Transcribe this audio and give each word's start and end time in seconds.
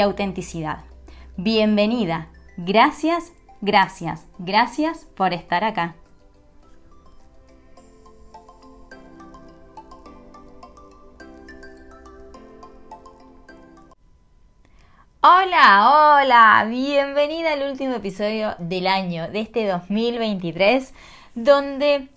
autenticidad. 0.00 0.84
Bienvenida. 1.36 2.28
Gracias, 2.56 3.32
gracias, 3.60 4.26
gracias 4.38 5.06
por 5.16 5.32
estar 5.32 5.64
acá. 5.64 5.94
Hola, 15.24 16.18
hola, 16.20 16.66
bienvenida 16.68 17.52
al 17.52 17.70
último 17.70 17.94
episodio 17.94 18.56
del 18.58 18.88
año, 18.88 19.30
de 19.30 19.38
este 19.38 19.68
2023, 19.68 20.92
donde, 21.36 22.08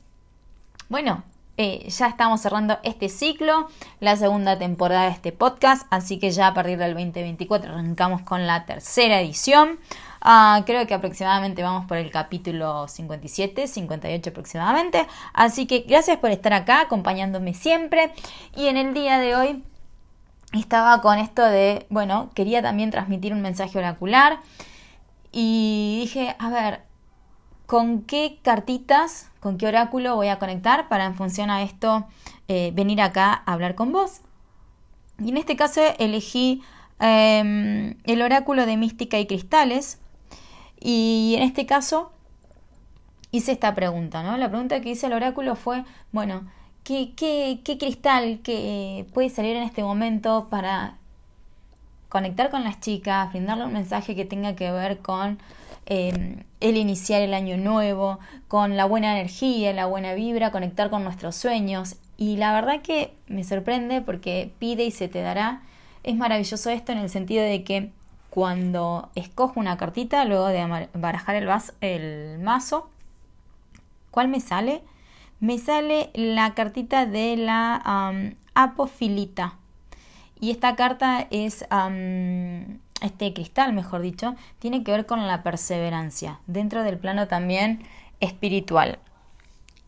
bueno, 0.90 1.24
eh, 1.58 1.88
ya 1.90 2.08
estamos 2.08 2.42
cerrando 2.42 2.78
este 2.84 3.08
ciclo, 3.08 3.70
la 4.02 4.18
segunda 4.18 4.58
temporada 4.58 5.04
de 5.06 5.12
este 5.12 5.32
podcast, 5.32 5.88
así 5.90 6.20
que 6.20 6.32
ya 6.32 6.48
a 6.48 6.54
partir 6.54 6.78
del 6.78 6.94
2024 6.94 7.72
arrancamos 7.72 8.22
con 8.24 8.46
la 8.46 8.66
tercera 8.66 9.22
edición. 9.22 9.80
Ah, 10.20 10.64
creo 10.66 10.86
que 10.88 10.94
aproximadamente 10.94 11.64
vamos 11.64 11.86
por 11.86 11.98
el 11.98 12.12
capítulo 12.12 12.88
57, 12.88 13.68
58 13.68 14.32
aproximadamente. 14.32 15.08
Así 15.34 15.66
que 15.68 15.86
gracias 15.88 16.18
por 16.18 16.32
estar 16.32 16.52
acá 16.52 16.82
acompañándome 16.82 17.54
siempre. 17.54 18.12
Y 18.56 18.68
en 18.68 18.76
el 18.76 18.94
día 18.94 19.20
de 19.20 19.36
hoy 19.36 19.64
estaba 20.52 21.00
con 21.02 21.20
esto 21.20 21.44
de, 21.44 21.86
bueno, 21.90 22.32
quería 22.34 22.62
también 22.62 22.92
transmitir 22.92 23.34
un 23.34 23.42
mensaje 23.42 23.78
oracular. 23.78 24.40
Y 25.32 26.00
dije, 26.02 26.36
a 26.40 26.50
ver, 26.50 26.82
¿con 27.66 28.02
qué 28.04 28.40
cartitas 28.42 29.32
con 29.46 29.60
qué 29.60 29.68
oráculo 29.68 30.16
voy 30.16 30.30
a 30.30 30.40
conectar 30.40 30.90
para 30.90 31.06
en 31.06 31.14
función 31.14 31.52
a 31.52 31.62
esto 31.62 32.08
eh, 32.48 32.72
venir 32.74 33.00
acá 33.00 33.44
a 33.46 33.54
hablar 33.54 33.76
con 33.76 33.92
vos. 33.92 34.22
Y 35.20 35.30
en 35.30 35.38
este 35.38 35.56
caso 35.56 35.82
elegí 36.00 36.64
em, 37.00 37.96
el 38.06 38.24
oráculo 38.24 38.66
de 38.66 38.76
mística 38.76 39.20
y 39.20 39.28
cristales. 39.28 40.00
Y 40.80 41.36
en 41.38 41.44
este 41.44 41.68
caso 41.68 42.12
hice 43.30 43.52
esta 43.52 43.76
pregunta, 43.76 44.24
¿no? 44.24 44.36
La 44.38 44.50
pregunta 44.50 44.82
que 44.82 44.90
hice 44.90 45.06
el 45.06 45.14
oráculo 45.14 45.56
fue, 45.56 45.84
bueno, 46.12 46.42
¿qué, 46.84 47.14
qué, 47.16 47.78
cristal 47.78 48.40
que 48.44 49.06
puede 49.14 49.30
salir 49.30 49.56
en 49.56 49.62
este 49.62 49.84
momento 49.84 50.48
para 50.50 50.98
conectar 52.10 52.50
con 52.50 52.64
las 52.64 52.80
chicas, 52.80 53.32
brindarle 53.32 53.66
un 53.66 53.74
mensaje 53.74 54.16
que 54.16 54.26
tenga 54.26 54.56
que 54.56 54.72
ver 54.72 55.00
con 55.00 55.38
Em, 55.88 56.44
el 56.62 56.78
iniciar 56.78 57.22
el 57.22 57.34
año 57.34 57.58
nuevo, 57.58 58.20
con 58.48 58.76
la 58.76 58.86
buena 58.86 59.20
energía, 59.20 59.72
la 59.74 59.86
buena 59.86 60.14
vibra, 60.16 60.52
conectar 60.52 60.90
con 60.90 61.04
nuestros 61.04 61.36
sueños. 61.36 61.98
Y 62.18 62.38
la 62.38 62.54
verdad 62.54 62.82
que 62.82 63.14
me 63.28 63.44
sorprende 63.44 64.02
porque 64.02 64.52
pide 64.58 64.86
y 64.86 64.92
se 64.92 65.08
te 65.08 65.22
dará. 65.22 65.62
Es 66.04 66.16
maravilloso 66.16 66.70
esto 66.70 66.92
en 66.92 67.00
el 67.00 67.10
sentido 67.10 67.44
de 67.44 67.64
que 67.64 67.92
cuando 68.30 69.10
escojo 69.16 69.60
una 69.60 69.78
cartita, 69.78 70.26
luego 70.26 70.48
de 70.48 70.90
barajar 70.94 71.36
el, 71.36 71.50
el 71.82 72.40
mazo, 72.40 72.90
¿cuál 74.12 74.28
me 74.28 74.40
sale? 74.40 74.82
Me 75.40 75.58
sale 75.60 76.10
la 76.14 76.54
cartita 76.54 77.06
de 77.06 77.38
la 77.38 78.26
apofilita. 78.56 79.56
Y 80.40 80.52
esta 80.52 80.76
carta 80.76 81.28
es 81.30 81.66
este 83.02 83.34
cristal, 83.34 83.74
mejor 83.74 84.02
dicho, 84.02 84.36
tiene 84.60 84.84
que 84.84 84.92
ver 84.92 85.06
con 85.06 85.26
la 85.28 85.44
perseverancia, 85.44 86.40
dentro 86.48 86.84
del 86.84 86.98
plano 86.98 87.28
también 87.28 87.84
espiritual. 88.20 89.00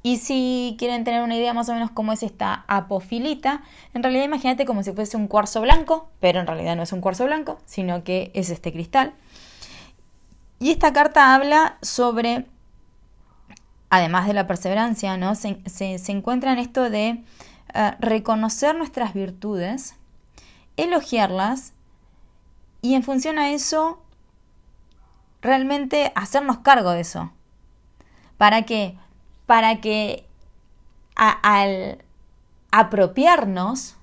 Y 0.04 0.18
si 0.18 0.76
quieren 0.80 1.04
tener 1.04 1.22
una 1.22 1.36
idea 1.36 1.54
más 1.54 1.68
o 1.70 1.74
menos 1.74 1.92
cómo 1.92 2.14
es 2.14 2.24
esta 2.24 2.64
apofilita, 2.68 3.62
en 3.94 4.04
realidad 4.04 4.24
imagínate 4.24 4.66
como 4.66 4.84
si 4.84 4.94
fuese 4.94 5.18
un 5.18 5.28
cuarzo 5.28 5.62
blanco, 5.62 6.10
pero 6.20 6.40
en 6.40 6.48
realidad 6.48 6.76
no 6.76 6.84
es 6.84 6.94
un 6.94 7.02
cuarzo 7.02 7.26
blanco, 7.26 7.60
sino 7.66 8.04
que 8.04 8.32
es 8.34 8.50
este 8.50 8.72
cristal. 8.72 9.14
Y 10.60 10.72
esta 10.72 10.94
carta 10.94 11.36
habla 11.36 11.78
sobre, 11.82 12.46
además 13.90 14.28
de 14.28 14.34
la 14.34 14.48
perseverancia, 14.48 15.18
¿no? 15.18 15.36
se, 15.36 15.62
encuentra 16.08 16.54
en 16.54 16.60
esto 16.60 16.90
de 16.90 17.24
eh, 17.74 17.92
reconocer 18.00 18.76
nuestras 18.76 19.14
virtudes, 19.14 19.96
elogiarlas 20.78 21.74
y 22.82 22.96
en 22.96 23.04
función 23.04 23.40
a 23.40 23.52
eso, 23.52 24.02
realmente 25.42 26.12
hacernos 26.16 26.60
cargo 26.60 26.92
de 26.92 27.02
eso. 27.02 27.32
¿Para 28.38 28.64
qué? 28.64 28.98
Para 29.46 29.82
que 29.82 30.26
al 31.16 32.04
apropiarnos 32.72 33.96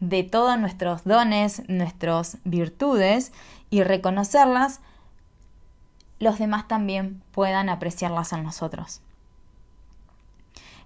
de 0.00 0.22
todos 0.22 0.58
nuestros 0.58 1.04
dones, 1.04 1.62
nuestras 1.68 2.38
virtudes 2.44 3.32
y 3.70 3.82
reconocerlas, 3.84 4.80
los 6.18 6.38
demás 6.38 6.68
también 6.68 7.22
puedan 7.32 7.68
apreciarlas 7.68 8.32
en 8.32 8.44
nosotros. 8.44 9.00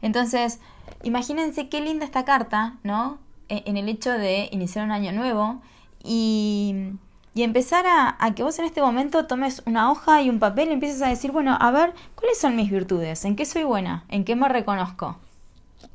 Entonces, 0.02 0.60
imagínense 1.02 1.68
qué 1.68 1.80
linda 1.80 2.04
esta 2.04 2.24
carta, 2.24 2.76
¿no? 2.82 3.18
E, 3.48 3.62
en 3.66 3.76
el 3.76 3.88
hecho 3.88 4.12
de 4.12 4.48
iniciar 4.52 4.84
un 4.84 4.92
año 4.92 5.12
nuevo 5.12 5.60
y 6.04 6.92
y 7.36 7.42
empezar 7.42 7.84
a, 7.86 8.16
que 8.34 8.42
vos 8.42 8.58
en 8.58 8.64
este 8.64 8.80
momento 8.80 9.26
tomes 9.26 9.62
una 9.66 9.90
hoja 9.90 10.22
y 10.22 10.30
un 10.30 10.38
papel 10.38 10.70
y 10.70 10.72
empieces 10.72 11.02
a 11.02 11.08
decir, 11.08 11.32
bueno, 11.32 11.54
a 11.60 11.70
ver, 11.70 11.92
¿cuáles 12.14 12.40
son 12.40 12.56
mis 12.56 12.70
virtudes? 12.70 13.26
¿En 13.26 13.36
qué 13.36 13.44
soy 13.44 13.62
buena? 13.62 14.04
¿En 14.08 14.24
qué 14.24 14.34
me 14.34 14.48
reconozco? 14.48 15.18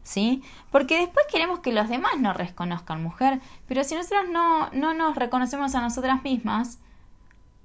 ¿Sí? 0.03 0.43
Porque 0.71 0.99
después 0.99 1.25
queremos 1.31 1.61
que 1.61 1.73
los 1.73 1.89
demás 1.89 2.11
nos 2.19 2.37
reconozcan, 2.37 3.01
mujer, 3.01 3.41
pero 3.67 3.83
si 3.83 3.95
nosotros 3.95 4.25
no, 4.31 4.69
no 4.69 4.93
nos 4.93 5.15
reconocemos 5.15 5.73
a 5.73 5.81
nosotras 5.81 6.23
mismas, 6.23 6.77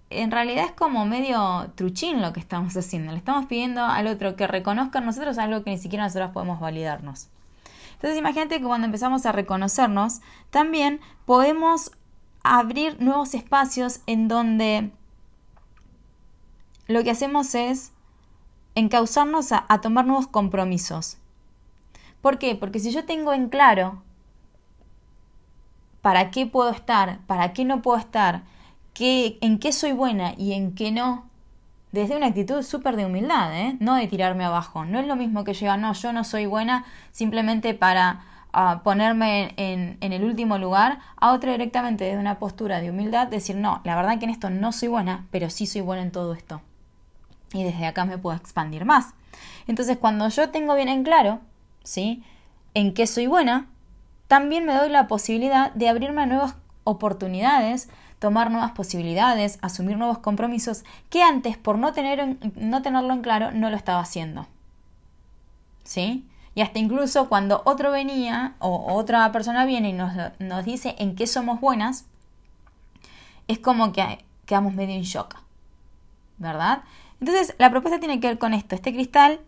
en 0.09 0.31
realidad 0.31 0.65
es 0.65 0.73
como 0.73 1.05
medio 1.05 1.71
truchín 1.75 2.23
lo 2.23 2.33
que 2.33 2.41
estamos 2.41 2.75
haciendo. 2.79 3.13
Le 3.13 3.19
estamos 3.19 3.45
pidiendo 3.45 3.85
al 3.85 4.07
otro 4.07 4.37
que 4.37 4.47
reconozca 4.47 5.01
a 5.01 5.03
nosotros 5.03 5.37
algo 5.37 5.63
que 5.65 5.71
ni 5.73 5.77
siquiera 5.77 6.05
nosotros 6.05 6.31
podemos 6.31 6.61
validarnos. 6.61 7.29
Entonces 7.93 8.19
imagínate 8.19 8.59
que 8.59 8.65
cuando 8.65 8.87
empezamos 8.87 9.27
a 9.27 9.33
reconocernos, 9.33 10.23
también 10.49 10.99
podemos 11.27 11.93
abrir 12.47 13.01
nuevos 13.01 13.35
espacios 13.35 14.01
en 14.07 14.29
donde 14.29 14.91
lo 16.87 17.03
que 17.03 17.11
hacemos 17.11 17.55
es 17.55 17.93
encauzarnos 18.75 19.53
a, 19.53 19.67
tomar 19.81 20.07
nuevos 20.07 20.29
compromisos. 20.29 21.19
¿Por 22.21 22.39
qué? 22.39 22.55
Porque 22.55 22.79
si 22.79 22.93
yo 22.93 23.05
tengo 23.05 23.33
en 23.33 23.49
claro 23.49 24.03
para 26.03 26.31
qué 26.31 26.47
puedo 26.47 26.71
estar, 26.71 27.21
para 27.27 27.53
qué 27.53 27.65
no 27.65 27.83
puedo 27.83 27.99
estar, 27.99 28.45
qué, 28.95 29.39
en 29.41 29.59
qué 29.59 29.73
soy 29.73 29.93
buena 29.93 30.35
y 30.37 30.53
en 30.53 30.75
qué 30.75 30.93
no, 30.93 31.27
desde 31.91 32.17
una 32.17 32.27
actitud 32.27 32.63
súper 32.63 32.97
de 32.97 33.07
humildad, 33.07 33.59
¿eh? 33.59 33.77
no 33.81 33.95
de 33.95 34.07
tirarme 34.07 34.45
abajo. 34.45 34.85
No 34.85 35.01
es 35.01 35.07
lo 35.07 35.17
mismo 35.17 35.43
que 35.43 35.55
yo, 35.55 35.77
no, 35.77 35.93
yo 35.95 36.13
no 36.13 36.23
soy 36.23 36.47
buena 36.47 36.85
simplemente 37.11 37.75
para 37.75 38.36
a 38.59 38.83
ponerme 38.83 39.53
en, 39.59 39.99
el 40.01 40.25
último 40.25 40.57
lugar, 40.57 41.01
a 41.19 41.33
otra 41.33 41.53
directamente 41.53 42.05
desde 42.05 42.19
una 42.19 42.39
postura 42.39 42.81
de 42.81 42.89
humildad, 42.89 43.27
decir, 43.27 43.55
no, 43.55 43.83
la 43.85 43.95
verdad 43.95 44.19
que 44.19 44.25
en 44.25 44.31
esto 44.31 44.49
no 44.49 44.73
soy 44.73 44.89
buena, 44.89 45.27
pero 45.31 45.51
sí 45.51 45.67
soy 45.67 45.83
buena 45.83 46.03
en 46.03 46.11
todo 46.11 46.33
esto. 46.33 46.63
Y 47.53 47.65
desde 47.65 47.85
acá 47.85 48.07
me 48.07 48.17
puedo 48.17 48.35
expandir 48.35 48.87
más. 48.87 49.13
Entonces, 49.67 49.99
cuando 49.99 50.27
yo 50.31 50.49
tengo 50.49 50.75
bien 50.75 50.89
en 50.89 51.05
claro, 51.05 51.41
¿sí? 51.85 52.25
En 52.73 52.95
qué 52.95 53.07
soy 53.07 53.27
buena, 53.27 53.67
también 54.27 54.65
me 54.65 54.75
doy 54.75 54.89
la 54.89 55.07
posibilidad 55.07 55.71
de 55.73 55.91
abrirme 55.91 56.23
a 56.23 56.27
nuevas 56.27 56.55
oportunidades, 56.85 57.91
tomar 58.21 58.51
nuevas 58.51 58.73
posibilidades, 58.73 59.59
asumir 59.61 59.99
nuevos 59.99 60.21
compromisos 60.21 60.83
que 61.11 61.23
antes, 61.23 61.59
por 61.59 61.77
no, 61.77 61.93
tener, 61.93 62.39
no 62.55 62.81
tenerlo 62.81 63.13
en 63.13 63.21
claro, 63.21 63.51
no 63.53 63.69
lo 63.69 63.77
estaba 63.77 64.01
haciendo. 64.01 64.47
¿Sí? 65.85 66.25
Y 66.57 66.63
hasta 66.63 66.79
incluso 66.79 67.29
cuando 67.29 67.61
otro 67.67 67.91
venía 67.91 68.55
o 68.61 68.95
otra 68.95 69.31
persona 69.31 69.67
viene 69.67 69.91
y 69.91 69.93
nos, 69.93 70.65
dice 70.65 70.97
en 70.99 71.15
qué 71.15 71.27
somos 71.27 71.61
buenas, 71.61 72.07
es 73.47 73.59
como 73.59 73.93
que 73.93 74.25
quedamos 74.47 74.73
medio 74.73 74.95
en 74.95 75.03
shock. 75.03 75.37
¿Verdad? 76.39 76.83
Entonces, 77.21 77.55
la 77.59 77.71
propuesta 77.71 78.01
tiene 78.01 78.21
que 78.21 78.29
ver 78.29 78.39
con 78.39 78.55
esto. 78.55 78.75
Este 78.75 78.95
cristal 78.95 79.41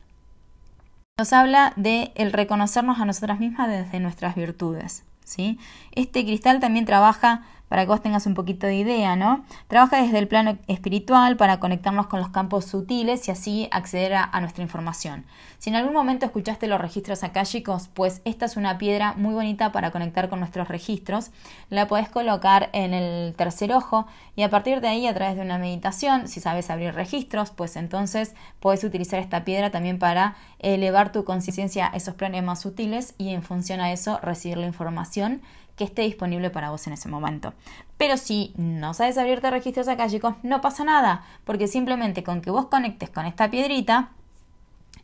nos 1.17 1.33
habla 1.33 1.73
de 1.77 2.13
el 2.15 2.31
reconocernos 2.31 3.01
a 3.01 3.07
nosotras 3.07 3.41
mismas 3.41 3.69
desde 3.69 4.01
nuestras 4.01 4.35
virtudes. 4.35 5.03
¿sí? 5.25 5.59
Este 5.93 6.27
cristal 6.27 6.61
también 6.61 6.85
trabaja 6.85 7.43
para 7.69 7.83
que 7.83 7.89
vos 7.89 8.03
tengas 8.03 8.27
un 8.27 8.35
poquito 8.35 8.67
de 8.67 8.77
idea, 8.77 9.17
¿no? 9.17 9.45
Trabaja 9.69 10.03
desde 10.03 10.19
el 10.19 10.29
plano 10.29 10.59
espiritual 10.67 11.37
para 11.37 11.61
conectarnos 11.61 12.07
con 12.07 12.21
los 12.21 12.31
campos 12.31 12.65
sutiles 12.65 13.29
y 13.29 13.31
así 13.31 13.69
acceder 13.71 14.15
a, 14.15 14.39
nuestra 14.41 14.63
información. 14.63 15.25
Si 15.59 15.71
en 15.71 15.77
algún 15.77 15.93
momento 15.93 16.25
escuchaste 16.25 16.69
los 16.69 16.81
registros 16.81 17.25
akáshicos, 17.25 17.89
pues 17.93 18.23
esta 18.25 18.47
es 18.47 18.57
una 18.57 18.79
piedra 18.79 19.15
muy 19.15 19.35
bonita 19.35 19.73
para 19.73 19.91
conectar 19.91 20.29
con 20.29 20.39
nuestros 20.39 20.69
registros. 20.69 21.31
La 21.71 21.89
podés 21.89 22.09
colocar 22.09 22.71
en 22.73 22.95
el 22.95 23.35
tercer 23.35 23.73
ojo 23.73 24.07
y 24.37 24.43
a 24.43 24.51
partir 24.51 24.81
de 24.81 24.89
ahí, 24.89 25.07
a 25.07 25.15
través 25.15 25.37
de 25.37 25.43
una 25.43 25.59
meditación, 25.59 26.29
si 26.29 26.41
sabes 26.41 26.71
abrir 26.71 26.95
registros, 26.95 27.51
pues 27.51 27.77
entonces 27.77 28.35
puedes 28.61 28.85
utilizar 28.85 29.19
esta 29.19 29.45
piedra 29.45 29.71
también 29.71 29.99
para 29.99 30.37
elevar 30.61 31.13
tu 31.13 31.25
conciencia 31.25 31.91
a 31.93 31.97
esos 31.97 32.15
planes 32.15 32.43
más 32.45 32.61
sutiles 32.61 33.15
y 33.19 33.31
en 33.31 33.43
función 33.43 33.81
a 33.81 33.93
eso 33.93 34.19
recibir 34.23 34.59
la 34.59 34.67
información 34.67 35.43
que 35.79 35.85
esté 35.85 36.03
disponible 36.03 36.51
para 36.51 36.71
vos 36.71 36.87
en 36.87 36.93
ese 36.93 37.09
momento. 37.09 37.55
Pero 37.97 38.19
si 38.19 38.53
no 38.57 38.93
sabes 38.93 39.17
abrirte 39.17 39.51
registros 39.51 39.87
chicos, 40.11 40.35
no 40.43 40.61
pasa 40.61 40.85
nada, 40.85 41.25
porque 41.45 41.69
simplemente 41.69 42.23
con 42.23 42.43
que 42.43 42.51
vos 42.51 42.67
conectes 42.67 43.09
con 43.09 43.25
esta 43.25 43.51
piedrita, 43.51 44.11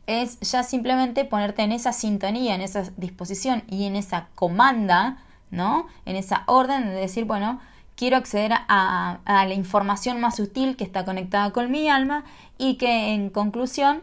es 0.06 0.38
ya 0.40 0.62
simplemente 0.62 1.24
ponerte 1.24 1.62
en 1.62 1.72
esa 1.72 1.94
sintonía, 1.94 2.54
en 2.54 2.60
esa 2.60 2.82
disposición 2.98 3.62
y 3.70 3.86
en 3.86 3.96
esa 3.96 4.26
comanda, 4.34 5.16
¿no? 5.50 5.86
En 6.04 6.16
esa 6.16 6.42
orden 6.46 6.84
de 6.84 6.96
decir, 6.96 7.24
bueno, 7.24 7.58
quiero 7.96 8.18
acceder 8.18 8.52
a 8.68 9.20
la 9.26 9.54
información 9.54 10.20
más 10.20 10.36
sutil 10.36 10.76
que 10.76 10.84
está 10.84 11.06
conectada 11.06 11.52
con 11.52 11.70
mi 11.70 11.88
alma 11.88 12.24
y 12.58 12.74
que 12.74 13.14
en 13.14 13.30
conclusión 13.30 14.02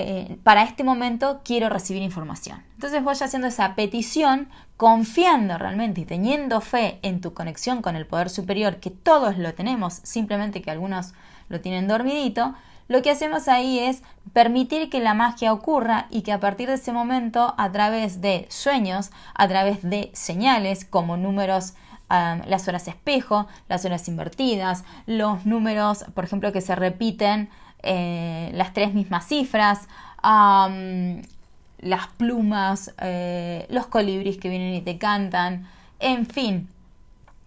eh, 0.00 0.38
para 0.42 0.62
este 0.62 0.84
momento 0.84 1.40
quiero 1.44 1.68
recibir 1.68 2.02
información. 2.02 2.62
Entonces 2.74 3.02
voy 3.02 3.14
haciendo 3.14 3.48
esa 3.48 3.74
petición, 3.74 4.48
confiando 4.76 5.58
realmente 5.58 6.00
y 6.00 6.04
teniendo 6.04 6.60
fe 6.60 6.98
en 7.02 7.20
tu 7.20 7.34
conexión 7.34 7.82
con 7.82 7.96
el 7.96 8.06
poder 8.06 8.30
superior, 8.30 8.76
que 8.76 8.90
todos 8.90 9.38
lo 9.38 9.54
tenemos, 9.54 9.94
simplemente 10.02 10.62
que 10.62 10.70
algunos 10.70 11.12
lo 11.48 11.60
tienen 11.60 11.88
dormidito, 11.88 12.54
lo 12.88 13.02
que 13.02 13.10
hacemos 13.10 13.46
ahí 13.46 13.78
es 13.78 14.02
permitir 14.32 14.90
que 14.90 14.98
la 14.98 15.14
magia 15.14 15.52
ocurra 15.52 16.08
y 16.10 16.22
que 16.22 16.32
a 16.32 16.40
partir 16.40 16.68
de 16.68 16.74
ese 16.74 16.92
momento, 16.92 17.54
a 17.56 17.70
través 17.70 18.20
de 18.20 18.46
sueños, 18.48 19.10
a 19.34 19.46
través 19.46 19.82
de 19.82 20.10
señales 20.12 20.84
como 20.84 21.16
números 21.16 21.74
las 22.10 22.66
horas 22.66 22.88
espejo, 22.88 23.46
las 23.68 23.84
horas 23.84 24.08
invertidas, 24.08 24.84
los 25.06 25.46
números, 25.46 26.04
por 26.14 26.24
ejemplo, 26.24 26.52
que 26.52 26.60
se 26.60 26.74
repiten 26.74 27.48
eh, 27.82 28.50
las 28.54 28.72
tres 28.72 28.94
mismas 28.94 29.26
cifras, 29.26 29.88
las 30.22 32.06
plumas, 32.16 32.94
eh, 33.00 33.66
los 33.70 33.86
colibris 33.86 34.36
que 34.36 34.48
vienen 34.48 34.74
y 34.74 34.82
te 34.82 34.98
cantan, 34.98 35.66
en 35.98 36.26
fin, 36.26 36.68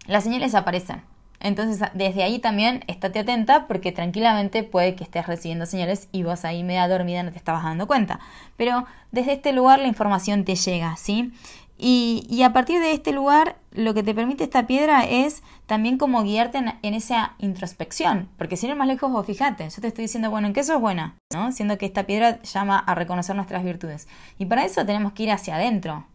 las 0.07 0.24
señales 0.24 0.56
aparecen. 0.56 1.01
Entonces, 1.39 1.85
desde 1.94 2.24
ahí 2.24 2.39
también 2.39 2.85
estate 2.88 3.19
atenta 3.19 3.68
porque 3.68 3.91
tranquilamente 3.91 4.63
puede 4.63 4.95
que 4.95 5.03
estés 5.03 5.27
recibiendo 5.27 5.65
señales 5.65 6.07
y 6.13 6.24
vos 6.24 6.45
ahí 6.45 6.63
media 6.63 6.88
dormida 6.88 7.21
no 7.21 7.31
te 7.31 7.38
estabas 7.38 7.63
dando 7.63 7.85
cuenta. 7.85 8.21
Pero 8.56 8.85
desde 9.12 9.33
este 9.33 9.51
lugar 9.51 9.80
la 9.80 9.89
información 9.89 10.45
te 10.45 10.56
llega, 10.56 10.95
¿sí? 10.95 11.33
Y, 11.78 12.44
a 12.44 12.54
partir 12.54 12.80
de 12.80 12.94
este 12.94 13.12
lugar, 13.12 13.58
lo 13.72 13.94
que 13.94 14.04
te 14.04 14.14
permite 14.14 14.44
esta 14.44 14.68
piedra 14.68 15.04
es 15.06 15.44
también 15.66 15.98
como 15.98 16.24
guiarte 16.24 16.60
en, 16.60 16.94
esa 16.94 17.34
introspección. 17.40 18.30
Porque 18.38 18.58
si 18.58 18.68
no 18.68 18.75
más 18.75 18.88
lejos, 18.88 19.12
vos 19.12 19.25
fíjate, 19.25 19.70
yo 19.70 19.81
te 19.81 19.88
estoy 19.88 20.04
diciendo, 20.04 20.30
bueno, 20.30 20.48
¿en 20.48 20.54
qué 20.54 20.64
sos 20.64 20.80
buena? 20.80 21.16
¿No? 21.34 21.52
Siendo 21.52 21.78
que 21.78 21.86
esta 21.86 22.06
piedra 22.06 22.42
llama 22.44 22.78
a 22.78 22.96
reconocer 22.96 23.36
nuestras 23.36 23.64
virtudes. 23.64 24.08
Y 24.38 24.46
para 24.46 24.66
eso 24.66 24.86
tenemos 24.86 25.14
que 25.14 25.24
ir 25.24 25.31
hacia 25.31 25.56
adentro, 25.56 26.06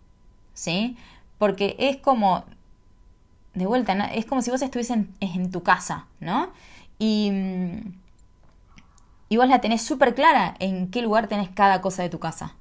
¿sí? 0.55 0.97
Porque 1.39 1.77
es 1.79 1.97
como, 1.97 2.45
de 3.55 3.67
vuelta, 3.67 3.93
es 4.15 4.27
como 4.27 4.43
si 4.43 4.51
vos 4.51 4.63
estuviesen 4.63 5.15
en, 5.21 5.41
en 5.41 5.51
tu 5.51 5.63
casa, 5.63 6.07
¿no? 6.21 6.51
Y, 6.99 7.33
y 9.29 9.37
vos 9.37 9.49
la 9.49 9.61
tenés 9.61 9.83
súper 9.83 10.15
clara 10.15 10.55
en 10.59 10.91
qué 10.91 11.03
lugar 11.03 11.29
tenés 11.29 11.51
cada 11.51 11.81
cosa 11.81 12.03
de 12.03 12.09
tu 12.09 12.19
casa. 12.19 12.55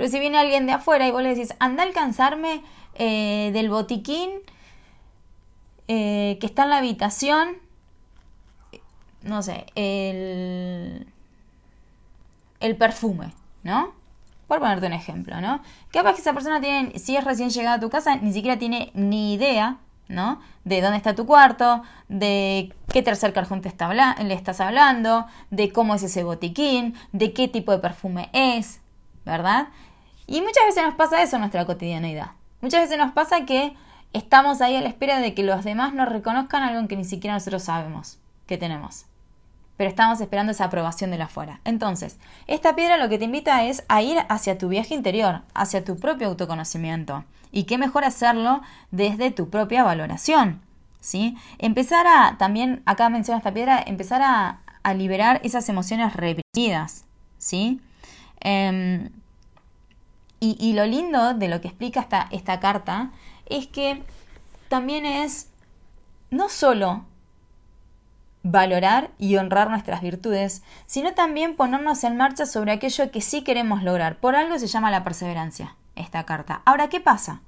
Pero 0.00 0.10
si 0.10 0.18
viene 0.18 0.38
alguien 0.38 0.64
de 0.64 0.72
afuera 0.72 1.06
y 1.06 1.10
vos 1.10 1.22
le 1.22 1.34
decís, 1.34 1.54
anda 1.58 1.82
a 1.82 1.86
alcanzarme 1.86 2.62
eh, 2.94 3.50
del 3.52 3.68
botiquín 3.68 4.30
eh, 5.88 6.38
que 6.40 6.46
está 6.46 6.62
en 6.62 6.70
la 6.70 6.78
habitación, 6.78 7.58
no 9.20 9.42
sé, 9.42 9.66
el, 9.74 11.06
el 12.60 12.76
perfume, 12.78 13.34
¿no? 13.62 13.92
Por 14.48 14.60
ponerte 14.60 14.86
un 14.86 14.94
ejemplo, 14.94 15.38
¿no? 15.42 15.60
Capaz 15.90 16.14
que 16.14 16.22
esa 16.22 16.32
persona 16.32 16.62
tiene, 16.62 16.98
si 16.98 17.14
es 17.18 17.22
recién 17.22 17.50
llegada 17.50 17.76
a 17.76 17.80
tu 17.80 17.90
casa, 17.90 18.16
ni 18.16 18.32
siquiera 18.32 18.58
tiene 18.58 18.92
ni 18.94 19.34
idea, 19.34 19.80
¿no? 20.08 20.40
De 20.64 20.80
dónde 20.80 20.96
está 20.96 21.14
tu 21.14 21.26
cuarto, 21.26 21.82
de 22.08 22.72
qué 22.90 23.02
tercer 23.02 23.34
cajón 23.34 23.60
te 23.60 23.68
está 23.68 23.92
le 23.92 24.32
estás 24.32 24.62
hablando, 24.62 25.26
de 25.50 25.70
cómo 25.70 25.94
es 25.94 26.02
ese 26.02 26.24
botiquín, 26.24 26.94
de 27.12 27.34
qué 27.34 27.48
tipo 27.48 27.70
de 27.70 27.80
perfume 27.80 28.30
es, 28.32 28.80
¿verdad? 29.26 29.68
Y 30.30 30.42
muchas 30.42 30.64
veces 30.64 30.84
nos 30.84 30.94
pasa 30.94 31.20
eso 31.22 31.36
en 31.36 31.40
nuestra 31.40 31.66
cotidianeidad. 31.66 32.30
Muchas 32.60 32.82
veces 32.82 32.96
nos 32.96 33.10
pasa 33.10 33.44
que 33.46 33.74
estamos 34.12 34.60
ahí 34.60 34.76
a 34.76 34.80
la 34.80 34.88
espera 34.88 35.18
de 35.18 35.34
que 35.34 35.42
los 35.42 35.64
demás 35.64 35.92
nos 35.92 36.08
reconozcan 36.08 36.62
algo 36.62 36.86
que 36.86 36.94
ni 36.94 37.04
siquiera 37.04 37.34
nosotros 37.34 37.64
sabemos 37.64 38.20
que 38.46 38.56
tenemos. 38.56 39.06
Pero 39.76 39.90
estamos 39.90 40.20
esperando 40.20 40.52
esa 40.52 40.66
aprobación 40.66 41.10
de 41.10 41.18
la 41.18 41.24
afuera. 41.24 41.60
Entonces, 41.64 42.16
esta 42.46 42.76
piedra 42.76 42.96
lo 42.96 43.08
que 43.08 43.18
te 43.18 43.24
invita 43.24 43.64
es 43.64 43.82
a 43.88 44.02
ir 44.02 44.18
hacia 44.28 44.56
tu 44.56 44.68
viaje 44.68 44.94
interior, 44.94 45.40
hacia 45.52 45.84
tu 45.84 45.98
propio 45.98 46.28
autoconocimiento. 46.28 47.24
Y 47.50 47.64
qué 47.64 47.76
mejor 47.76 48.04
hacerlo 48.04 48.62
desde 48.92 49.32
tu 49.32 49.50
propia 49.50 49.82
valoración. 49.82 50.60
¿sí? 51.00 51.36
Empezar 51.58 52.06
a, 52.06 52.38
también, 52.38 52.82
acá 52.86 53.08
menciona 53.08 53.38
esta 53.38 53.52
piedra, 53.52 53.82
empezar 53.84 54.22
a, 54.22 54.60
liberar 54.94 55.40
esas 55.42 55.68
emociones 55.68 56.14
reprimidas. 56.14 57.04
¿sí? 57.36 57.80
Em, 58.40 59.10
y, 60.40 60.72
lo 60.72 60.86
lindo 60.86 61.34
de 61.34 61.48
lo 61.48 61.60
que 61.60 61.68
explica 61.68 62.00
esta, 62.00 62.26
esta 62.30 62.60
carta 62.60 63.10
es 63.44 63.66
que 63.66 64.02
también 64.68 65.04
es 65.04 65.50
no 66.30 66.48
solo 66.48 67.04
valorar 68.42 69.10
y 69.18 69.36
honrar 69.36 69.68
nuestras 69.68 70.00
virtudes, 70.00 70.62
sino 70.86 71.12
también 71.12 71.56
ponernos 71.56 72.04
en 72.04 72.16
marcha 72.16 72.46
sobre 72.46 72.72
aquello 72.72 73.10
que 73.10 73.20
sí 73.20 73.42
queremos 73.42 73.82
lograr. 73.82 74.18
Por 74.18 74.34
algo 74.34 74.58
se 74.58 74.66
llama 74.66 74.90
la 74.90 75.04
perseverancia, 75.04 75.76
esta 75.94 76.24
carta. 76.24 76.62
Ahora, 76.64 76.88
¿qué 76.88 77.00
pasa? 77.00 77.42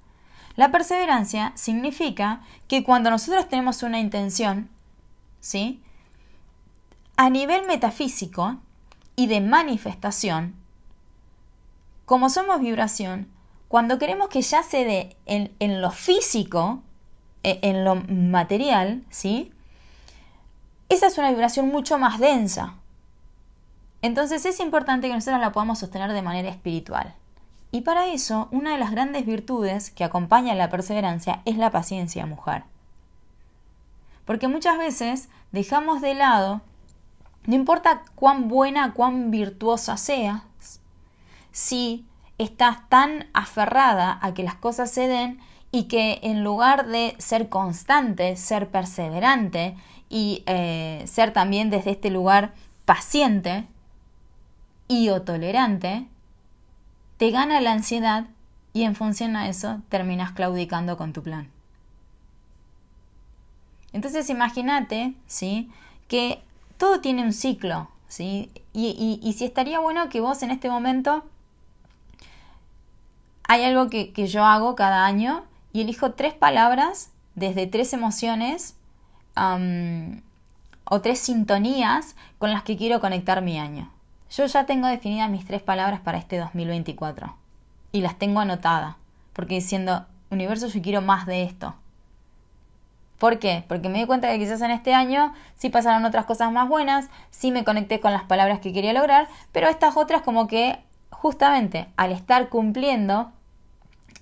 La 0.56 0.70
perseverancia 0.70 1.52
significa 1.54 2.42
que 2.68 2.84
cuando 2.84 3.08
nosotros 3.08 3.48
tenemos 3.48 3.82
una 3.82 4.00
intención, 4.00 4.68
¿sí? 5.40 5.82
A 7.16 7.30
nivel 7.30 7.66
metafísico 7.66 8.58
y 9.16 9.28
de 9.28 9.40
manifestación, 9.40 10.61
como 12.12 12.28
somos 12.28 12.60
vibración, 12.60 13.26
cuando 13.68 13.98
queremos 13.98 14.28
que 14.28 14.42
ya 14.42 14.62
se 14.62 14.84
dé 14.84 15.16
en, 15.24 15.80
lo 15.80 15.90
físico, 15.90 16.82
e, 17.42 17.58
en, 17.62 17.86
lo 17.86 17.94
material, 17.94 19.02
¿sí? 19.08 19.50
Esa 20.90 21.06
es 21.06 21.16
una 21.16 21.30
vibración 21.30 21.68
mucho 21.68 21.96
más 21.96 22.18
densa. 22.18 22.74
Entonces 24.02 24.44
es 24.44 24.60
importante 24.60 25.08
que 25.08 25.14
nosotros 25.14 25.40
la 25.40 25.52
podamos 25.52 25.78
sostener 25.78 26.12
de 26.12 26.20
manera 26.20 26.50
espiritual. 26.50 27.14
Y 27.70 27.80
para 27.80 28.08
eso, 28.08 28.46
una 28.50 28.72
de 28.72 28.78
las 28.78 28.90
grandes 28.90 29.24
virtudes 29.24 29.90
que 29.90 30.04
acompaña 30.04 30.54
la 30.54 30.68
perseverancia 30.68 31.40
es 31.46 31.56
la 31.56 31.70
paciencia, 31.70 32.26
mujer. 32.26 32.64
Porque 34.26 34.48
muchas 34.48 34.76
veces 34.76 35.30
dejamos 35.50 36.02
de 36.02 36.12
lado, 36.12 36.60
no 37.46 37.54
importa 37.54 38.02
cuán 38.16 38.48
buena, 38.48 38.92
cuán 38.92 39.30
virtuosa 39.30 39.96
sea, 39.96 40.44
si 41.52 42.06
estás 42.38 42.88
tan 42.88 43.28
aferrada 43.34 44.18
a 44.20 44.34
que 44.34 44.42
las 44.42 44.56
cosas 44.56 44.90
se 44.90 45.06
den 45.06 45.40
y 45.70 45.84
que 45.84 46.20
en 46.22 46.44
lugar 46.44 46.86
de 46.86 47.14
ser 47.18 47.48
constante, 47.48 48.36
ser 48.36 48.68
perseverante 48.70 49.76
y 50.08 50.42
eh, 50.46 51.02
ser 51.06 51.32
también 51.32 51.70
desde 51.70 51.92
este 51.92 52.10
lugar 52.10 52.52
paciente 52.84 53.66
y 54.88 55.08
o 55.08 55.22
tolerante, 55.22 56.06
te 57.16 57.30
gana 57.30 57.60
la 57.60 57.72
ansiedad 57.72 58.26
y 58.74 58.82
en 58.82 58.94
función 58.94 59.36
a 59.36 59.48
eso 59.48 59.80
terminas 59.88 60.32
claudicando 60.32 60.96
con 60.96 61.12
tu 61.12 61.22
plan. 61.22 61.48
Entonces 63.92 64.28
imagínate, 64.30 65.14
¿sí? 65.26 65.70
Que 66.08 66.42
todo 66.78 67.00
tiene 67.00 67.22
un 67.22 67.32
ciclo, 67.32 67.88
¿sí? 68.08 68.50
Y, 68.72 69.20
y 69.22 69.32
si 69.34 69.44
estaría 69.44 69.78
bueno 69.78 70.08
que 70.08 70.20
vos 70.20 70.42
en 70.42 70.50
este 70.50 70.68
momento 70.68 71.24
hay 73.52 73.64
algo 73.64 73.90
que, 73.90 74.12
yo 74.26 74.46
hago 74.46 74.74
cada 74.76 75.04
año 75.04 75.44
y 75.74 75.82
elijo 75.82 76.12
tres 76.12 76.32
palabras 76.32 77.10
desde 77.34 77.66
tres 77.66 77.92
emociones 77.92 78.76
o 79.36 81.00
tres 81.02 81.18
sintonías 81.18 82.16
con 82.38 82.50
las 82.50 82.62
que 82.62 82.78
quiero 82.78 83.02
conectar 83.02 83.42
mi 83.42 83.58
año. 83.58 83.90
Yo 84.30 84.46
ya 84.46 84.64
tengo 84.64 84.88
definidas 84.88 85.28
mis 85.28 85.44
tres 85.44 85.60
palabras 85.60 86.00
para 86.00 86.16
este 86.16 86.38
2024 86.38 87.36
y 87.92 88.00
las 88.00 88.18
tengo 88.18 88.40
anotadas 88.40 88.96
porque 89.34 89.56
diciendo, 89.56 90.06
universo, 90.30 90.68
yo 90.68 90.80
quiero 90.80 91.02
más 91.02 91.26
de 91.26 91.42
esto. 91.42 91.74
¿Por 93.18 93.38
qué? 93.38 93.64
Porque 93.68 93.90
me 93.90 93.98
di 93.98 94.06
cuenta 94.06 94.28
que 94.30 94.38
quizás 94.38 94.62
en 94.62 94.70
este 94.70 94.94
año 94.94 95.34
sí 95.56 95.68
pasaron 95.68 96.06
otras 96.06 96.24
cosas 96.24 96.50
más 96.52 96.70
buenas, 96.70 97.10
sí 97.30 97.52
me 97.52 97.64
conecté 97.64 98.00
con 98.00 98.12
las 98.12 98.22
palabras 98.22 98.60
que 98.60 98.72
quería 98.72 98.94
lograr, 98.94 99.28
pero 99.52 99.68
estas 99.68 99.98
otras 99.98 100.22
como 100.22 100.46
que 100.46 100.78
justamente 101.10 101.88
al 101.98 102.12
estar 102.12 102.48
cumpliendo 102.48 103.30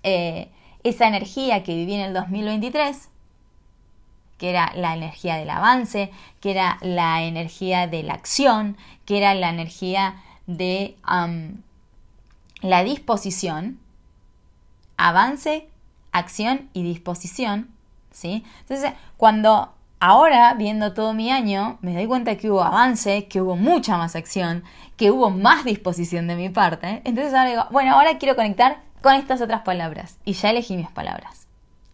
eh, 0.03 0.49
esa 0.83 1.09
energía 1.09 1.63
que 1.63 1.75
viví 1.75 1.95
en 1.95 2.01
el 2.01 2.15
2023, 2.15 3.09
que 4.39 4.51
era 4.51 4.73
la 4.75 4.95
energía 4.95 5.37
del 5.37 5.51
avance, 5.51 6.11
que 6.41 6.53
era 6.53 6.79
la 6.81 7.23
energía 7.23 7.87
de 7.87 8.03
la 8.03 8.15
acción, 8.15 8.77
que 9.05 9.19
era 9.19 9.35
la 9.35 9.51
energía 9.51 10.23
de 10.47 10.97
la 12.63 12.83
disposición, 12.83 13.79
avance, 14.97 15.69
acción 16.13 16.71
y 16.73 16.83
disposición, 16.83 17.69
¿sí? 18.11 18.45
Entonces, 18.61 18.93
cuando 19.17 19.75
ahora, 20.01 20.55
viendo 20.55 20.95
todo 20.95 21.13
mi 21.13 21.31
año, 21.31 21.79
me 21.83 21.95
doy 21.95 22.07
cuenta 22.07 22.37
que 22.37 22.51
hubo 22.51 22.63
avance, 22.63 23.29
que 23.29 23.43
hubo 23.43 23.57
mucha 23.57 23.99
más 23.99 24.17
acción, 24.17 24.65
que 24.97 25.11
hubo 25.11 25.31
más 25.31 25.65
disposición 25.65 26.27
de 26.27 26.37
mi 26.37 26.49
parte, 26.49 27.03
entonces 27.05 27.35
ahora 27.35 27.51
digo, 27.51 27.67
bueno, 27.71 27.95
ahora 27.95 28.19
quiero 28.19 28.37
conectar 28.37 28.81
con 29.03 29.15
estas 29.15 29.41
otras 29.41 29.63
palabras. 29.63 30.19
Y 30.25 30.35
ya 30.35 30.51
elegí 30.51 30.77
mis 30.77 30.91
palabras. 30.91 31.47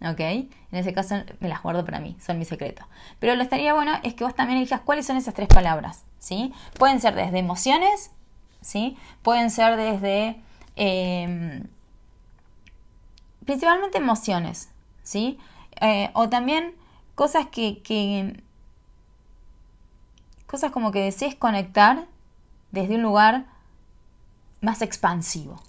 ¿Ok? 0.03 0.21
En 0.21 0.51
ese 0.73 0.93
caso 0.93 1.17
me 1.41 1.49
las 1.49 1.63
guardo 1.63 1.85
para 1.85 2.01
mí, 2.01 2.17
son 2.21 2.39
mi 2.39 2.45
secreto. 2.45 2.87
Pero 3.19 3.35
lo 3.35 3.43
estaría 3.43 3.73
bueno 3.73 3.93
es 4.03 4.15
que 4.15 4.25
vos 4.25 4.35
también 4.35 4.59
elijas 4.59 4.81
cuáles 4.83 5.07
son 5.07 5.17
esas 5.17 5.35
tres 5.35 5.49
palabras. 5.49 6.05
¿Sí? 6.19 6.53
Pueden 6.79 7.01
ser 7.01 7.15
desde 7.15 7.39
emociones, 7.39 8.11
¿sí? 8.61 8.97
Pueden 9.23 9.51
ser 9.51 9.77
desde... 9.77 10.41
Em, 10.75 11.67
principalmente 13.45 13.99
emociones, 13.99 14.71
¿sí? 15.03 15.39
Eh, 15.81 16.11
o 16.15 16.29
también 16.29 16.75
cosas 17.15 17.47
que, 17.47 18.43
Cosas 20.47 20.71
como 20.71 20.93
que 20.93 21.01
desees 21.01 21.35
conectar 21.35 22.07
desde 22.71 22.95
un 22.95 23.03
lugar 23.03 23.47
más 24.61 24.81
expansivo. 24.81 25.61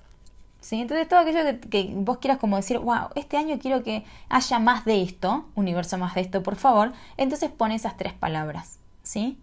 ¿Sí? 0.67 0.81
Entonces 0.81 1.07
todo 1.07 1.21
aquello 1.21 1.62
que, 1.69 1.93
vos 1.95 2.17
quieras 2.17 2.39
como 2.39 2.57
decir, 2.57 2.77
wow, 2.79 3.07
este 3.15 3.38
año 3.38 3.57
quiero 3.57 3.83
que 3.83 4.03
haya 4.27 4.59
más 4.59 4.83
de 4.83 5.01
esto, 5.01 5.45
universo 5.55 5.97
más 5.97 6.13
de 6.13 6.19
esto, 6.19 6.43
por 6.43 6.57
favor, 6.57 6.91
entonces 7.15 7.50
pon 7.50 7.71
esas 7.71 7.95
tres 7.95 8.12
palabras. 8.12 8.77
¿sí? 9.01 9.38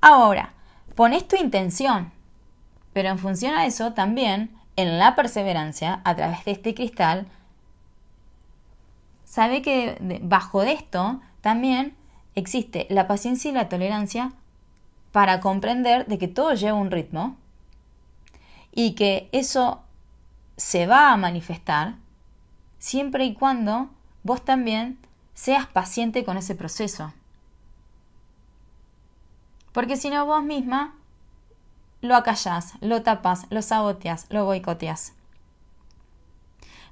Ahora, 0.00 0.52
pones 0.94 1.26
tu 1.26 1.34
intención, 1.34 2.12
pero 2.92 3.08
en 3.08 3.18
función 3.18 3.56
a 3.56 3.66
eso 3.66 3.92
también, 3.92 4.56
en 4.76 5.00
la 5.00 5.16
perseverancia, 5.16 6.00
a 6.04 6.14
través 6.14 6.44
de 6.44 6.52
este 6.52 6.74
cristal, 6.74 7.26
sabe 9.24 9.62
que 9.62 10.20
bajo 10.22 10.60
de 10.60 10.74
esto 10.74 11.20
también 11.40 11.96
existe 12.36 12.86
la 12.88 13.08
paciencia 13.08 13.50
y 13.50 13.54
la 13.54 13.68
tolerancia 13.68 14.30
para 15.10 15.40
comprender 15.40 16.06
de 16.06 16.18
que 16.18 16.28
todo 16.28 16.54
lleva 16.54 16.78
un 16.78 16.92
ritmo 16.92 17.34
y 18.70 18.92
que 18.92 19.28
eso 19.32 19.82
se 20.58 20.86
va 20.88 21.12
a 21.12 21.16
manifestar 21.16 21.94
siempre 22.78 23.24
y 23.24 23.32
cuando 23.32 23.88
vos 24.24 24.44
también 24.44 24.98
seas 25.32 25.66
paciente 25.66 26.24
con 26.24 26.36
ese 26.36 26.56
proceso. 26.56 27.14
Porque 29.72 29.96
si 29.96 30.10
no 30.10 30.26
vos 30.26 30.42
misma 30.42 30.96
lo 32.00 32.16
acallás, 32.16 32.74
lo 32.80 33.02
tapas, 33.02 33.46
lo 33.50 33.62
saboteas, 33.62 34.26
lo 34.30 34.44
boicoteas. 34.44 35.14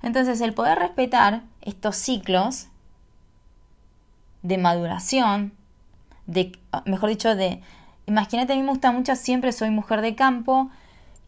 Entonces 0.01 0.41
el 0.41 0.55
poder 0.55 0.79
respetar 0.79 1.43
estos 1.63 1.97
ciclos 1.97 2.69
de 4.43 4.59
maduración, 4.59 5.53
de, 6.27 6.57
mejor 6.85 7.09
dicho, 7.09 7.35
de, 7.35 7.63
imagínate, 8.07 8.53
a 8.53 8.57
mí 8.57 8.63
me 8.63 8.71
gusta 8.71 8.93
mucho, 8.93 9.17
siempre 9.17 9.51
soy 9.51 9.71
mujer 9.71 10.03
de 10.03 10.15
campo 10.15 10.71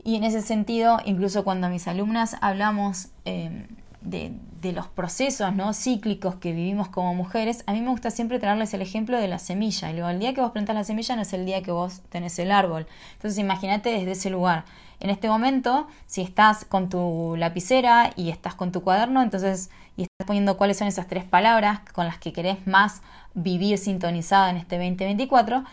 y 0.05 0.17
en 0.17 0.25
ese 0.25 0.43
sentido, 0.43 0.99
incluso 1.05 1.45
cuando 1.45 1.69
mis 1.69 1.89
alumnas 1.89 2.37
hablamos 2.41 3.09
em, 3.25 3.67
de, 4.01 4.33
de, 4.61 4.73
los 4.73 4.87
procesos 4.87 5.55
¿no? 5.55 5.75
cíclicos 5.75 6.37
que 6.37 6.53
vivimos 6.53 6.89
como 6.89 7.15
mujeres, 7.15 7.65
a 7.67 7.73
mí 7.73 7.81
me 7.81 7.91
gusta 7.91 8.11
siempre 8.11 8.39
traerles 8.39 8.73
el 8.75 8.83
ejemplo 8.83 9.19
de 9.19 9.29
la 9.29 9.39
semilla. 9.39 9.91
Y 9.91 9.95
luego, 9.95 10.09
el 10.09 10.21
día 10.21 10.35
que 10.35 10.41
vos 10.41 10.53
plantas 10.53 10.77
la 10.77 10.85
semilla 10.85 11.17
no 11.17 11.23
es 11.23 11.33
el 11.33 11.45
día 11.47 11.63
que 11.63 11.73
vos 11.73 12.01
tenés 12.09 12.39
el 12.39 12.53
árbol. 12.53 12.87
Entonces 13.15 13.39
imagínate 13.39 13.91
desde 13.91 14.13
ese 14.13 14.31
lugar. 14.31 14.65
En 15.01 15.11
este 15.11 15.29
momento, 15.29 15.87
si 16.07 16.23
estás 16.23 16.65
con 16.65 16.89
tu 16.89 17.35
lapicera 17.37 18.13
y 18.17 18.31
estás 18.31 18.55
con 18.55 18.73
tu 18.73 18.83
cuaderno, 18.83 19.23
entonces 19.23 19.71
y 19.97 20.03
estás 20.03 20.27
poniendo 20.27 20.57
cuáles 20.57 20.79
son 20.79 20.87
esas 20.87 21.09
tres 21.09 21.25
palabras 21.25 21.81
con 21.93 22.07
las 22.07 22.19
que 22.19 22.33
querés 22.33 22.67
más 22.67 23.03
vivir 23.35 23.79
sintonizada 23.79 24.51
en 24.51 24.57
este 24.57 24.77
2024, 24.77 25.65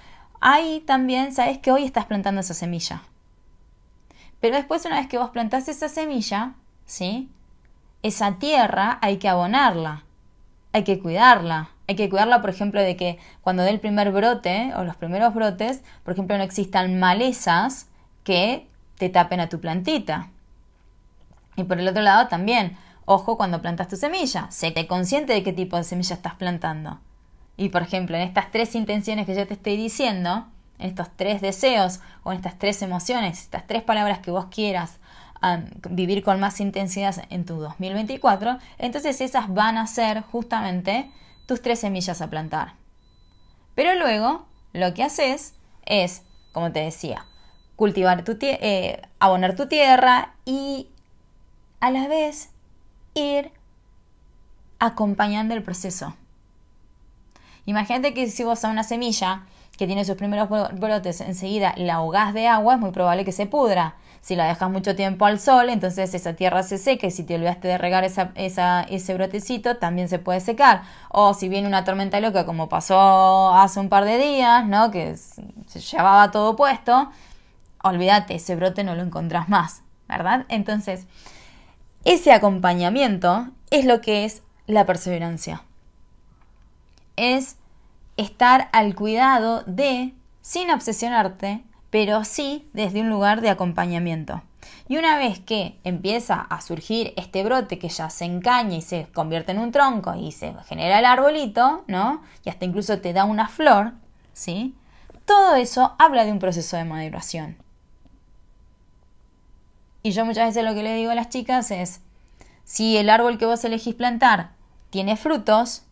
ahí 0.41 0.83
también 0.85 1.31
sabes 1.31 1.59
que 1.59 1.71
hoy 1.71 1.83
estás 1.83 2.05
plantando 2.05 2.41
esa 2.41 2.55
semilla. 2.55 3.03
Pero 4.39 4.55
después, 4.55 4.85
una 4.85 4.97
vez 4.97 5.07
que 5.07 5.17
vos 5.17 5.29
plantaste 5.29 5.71
esa 5.71 5.89
semilla, 5.89 6.53
¿sí? 6.85 7.29
Esa 8.03 8.37
tierra 8.37 8.99
hay 9.01 9.17
que 9.17 9.29
abonarla, 9.29 10.03
hay 10.73 10.83
que 10.83 10.99
cuidarla. 10.99 11.69
Hay 11.87 11.95
que 11.95 12.09
cuidarla, 12.09 12.41
por 12.41 12.49
ejemplo, 12.49 12.81
de 12.81 12.95
que 12.95 13.19
cuando 13.41 13.63
dé 13.63 13.69
el 13.69 13.79
primer 13.79 14.11
brote 14.11 14.73
o 14.75 14.83
los 14.83 14.95
primeros 14.95 15.33
brotes, 15.33 15.83
por 16.03 16.13
ejemplo, 16.13 16.35
no 16.37 16.43
existan 16.43 16.99
malezas 16.99 17.87
que 18.23 18.67
te 18.97 19.09
tapen 19.09 19.39
a 19.39 19.49
tu 19.49 19.59
plantita. 19.59 20.29
Y 21.55 21.63
por 21.63 21.79
el 21.79 21.87
otro 21.87 22.01
lado 22.01 22.27
también, 22.27 22.77
ojo 23.05 23.37
cuando 23.37 23.61
plantas 23.61 23.87
tu 23.87 23.97
semilla, 23.97 24.47
sé 24.49 24.73
que 24.73 24.87
consciente 24.87 25.33
de 25.33 25.43
qué 25.43 25.53
tipo 25.53 25.77
de 25.77 25.83
semilla 25.83 26.15
estás 26.15 26.33
plantando. 26.35 26.99
Y 27.55 27.69
por 27.69 27.83
ejemplo, 27.83 28.17
en 28.17 28.23
estas 28.23 28.51
tres 28.51 28.73
intenciones 28.75 29.25
que 29.25 29.35
yo 29.35 29.47
te 29.47 29.53
estoy 29.53 29.77
diciendo, 29.77 30.31
en 30.39 30.54
estos 30.79 31.07
tres 31.15 31.41
deseos 31.41 31.99
o 32.23 32.31
en 32.31 32.37
estas 32.37 32.57
tres 32.59 32.81
emociones, 32.81 33.41
estas 33.41 33.65
tres 33.67 33.83
palabras 33.83 34.19
que 34.19 34.31
vos 34.31 34.45
quieras 34.45 34.99
vivir 35.89 36.23
con 36.23 36.39
más 36.39 36.59
intensidad 36.59 37.15
en 37.29 37.45
tu 37.45 37.57
2024, 37.59 38.57
entonces 38.79 39.21
esas 39.21 39.53
van 39.53 39.77
a 39.77 39.85
ser 39.85 40.21
justamente 40.21 41.11
tus 41.45 41.61
tres 41.61 41.79
semillas 41.79 42.21
a 42.21 42.29
plantar. 42.29 42.73
Pero 43.75 43.93
luego 43.95 44.45
lo 44.73 44.93
que 44.93 45.03
haces 45.03 45.53
es, 45.85 46.23
como 46.51 46.71
te 46.71 46.79
decía, 46.79 47.25
cultivar 47.75 48.23
tu 48.23 48.37
eh, 48.41 49.01
abonar 49.19 49.55
tu 49.55 49.67
tierra 49.67 50.33
y 50.45 50.89
a 51.79 51.91
la 51.91 52.07
vez 52.07 52.49
ir 53.13 53.51
acompañando 54.79 55.53
el 55.53 55.63
proceso. 55.63 56.15
Imagínate 57.65 58.13
que 58.13 58.29
si 58.29 58.43
vos 58.43 58.63
a 58.63 58.69
una 58.69 58.83
semilla 58.83 59.43
que 59.77 59.87
tiene 59.87 60.05
sus 60.05 60.15
primeros 60.15 60.49
brotes 60.49 61.21
enseguida 61.21 61.73
la 61.77 61.95
ahogás 61.95 62.33
de 62.33 62.47
agua, 62.47 62.75
es 62.75 62.79
muy 62.79 62.91
probable 62.91 63.25
que 63.25 63.31
se 63.31 63.45
pudra. 63.45 63.95
Si 64.21 64.35
la 64.35 64.47
dejas 64.47 64.71
mucho 64.71 64.95
tiempo 64.95 65.25
al 65.25 65.39
sol, 65.39 65.69
entonces 65.69 66.13
esa 66.13 66.33
tierra 66.33 66.63
se 66.63 66.79
seca 66.79 67.05
y 67.05 67.11
si 67.11 67.23
te 67.23 67.35
olvidaste 67.35 67.67
de 67.67 67.77
regar 67.77 68.03
ese 68.03 69.13
brotecito, 69.13 69.77
también 69.77 70.09
se 70.09 70.17
puede 70.17 70.39
secar. 70.39 70.81
O 71.09 71.35
si 71.35 71.47
viene 71.47 71.67
una 71.67 71.83
tormenta 71.83 72.19
loca 72.19 72.45
como 72.45 72.67
pasó 72.67 73.53
hace 73.53 73.79
un 73.79 73.89
par 73.89 74.05
de 74.05 74.17
días, 74.17 74.65
¿no? 74.65 74.89
que 74.89 75.15
se 75.15 75.79
llevaba 75.79 76.31
todo 76.31 76.55
puesto, 76.55 77.11
olvídate, 77.83 78.35
ese 78.35 78.55
brote 78.55 78.83
no 78.83 78.95
lo 78.95 79.03
encontrás 79.03 79.47
más, 79.47 79.83
¿verdad? 80.07 80.45
Entonces, 80.49 81.05
ese 82.03 82.31
acompañamiento 82.31 83.49
es 83.69 83.85
lo 83.85 84.01
que 84.01 84.25
es 84.25 84.41
la 84.65 84.85
perseverancia. 84.87 85.61
Es 87.15 87.57
estar 88.17 88.69
al 88.71 88.95
cuidado 88.95 89.63
de, 89.65 90.13
sin 90.41 90.71
obsesionarte, 90.71 91.63
pero 91.89 92.23
sí 92.23 92.67
desde 92.73 93.01
un 93.01 93.09
lugar 93.09 93.41
de 93.41 93.49
acompañamiento. 93.49 94.41
Y 94.87 94.97
una 94.97 95.17
vez 95.17 95.39
que 95.39 95.79
empieza 95.83 96.41
a 96.41 96.61
surgir 96.61 97.13
este 97.17 97.43
brote 97.43 97.79
que 97.79 97.89
ya 97.89 98.09
se 98.09 98.25
encaña 98.25 98.77
y 98.77 98.81
se 98.81 99.07
convierte 99.13 99.51
en 99.51 99.59
un 99.59 99.71
tronco 99.71 100.13
y 100.15 100.31
se 100.31 100.53
genera 100.67 100.99
el 100.99 101.05
arbolito, 101.05 101.83
¿no? 101.87 102.21
Y 102.43 102.49
hasta 102.49 102.65
incluso 102.65 102.99
te 102.99 103.13
da 103.13 103.25
una 103.25 103.47
flor, 103.47 103.93
¿sí? 104.33 104.75
Todo 105.25 105.55
eso 105.55 105.95
habla 105.97 106.23
de 106.23 106.31
un 106.31 106.39
proceso 106.39 106.77
de 106.77 106.85
maduración. 106.85 107.57
Y 110.03 110.11
yo 110.11 110.23
muchas 110.23 110.47
veces 110.47 110.63
lo 110.63 110.75
que 110.75 110.83
le 110.83 110.93
digo 110.93 111.11
a 111.11 111.15
las 111.15 111.29
chicas 111.29 111.71
es, 111.71 112.01
si 112.63 112.97
el 112.97 113.09
árbol 113.09 113.39
que 113.39 113.47
vos 113.47 113.63
elegís 113.65 113.95
plantar 113.95 114.51
tiene 114.91 115.17
frutos, 115.17 115.83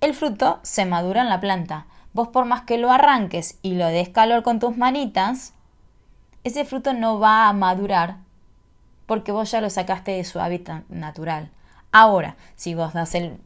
el 0.00 0.14
fruto 0.14 0.60
se 0.62 0.84
madura 0.84 1.22
en 1.22 1.28
la 1.28 1.40
planta. 1.40 1.86
Vos 2.12 2.28
por 2.28 2.44
más 2.44 2.62
que 2.62 2.78
lo 2.78 2.90
arranques 2.90 3.58
y 3.62 3.74
lo 3.74 3.86
des 3.86 4.08
calor 4.08 4.42
con 4.42 4.58
tus 4.58 4.76
manitas, 4.76 5.54
ese 6.44 6.64
fruto 6.64 6.92
no 6.94 7.18
va 7.18 7.48
a 7.48 7.52
madurar 7.52 8.16
porque 9.06 9.32
vos 9.32 9.50
ya 9.50 9.60
lo 9.60 9.70
sacaste 9.70 10.12
de 10.12 10.24
su 10.24 10.38
hábitat 10.38 10.86
natural. 10.88 11.50
Ahora, 11.92 12.36
si 12.56 12.74
vos 12.74 12.92
das 12.92 13.14
el 13.14 13.38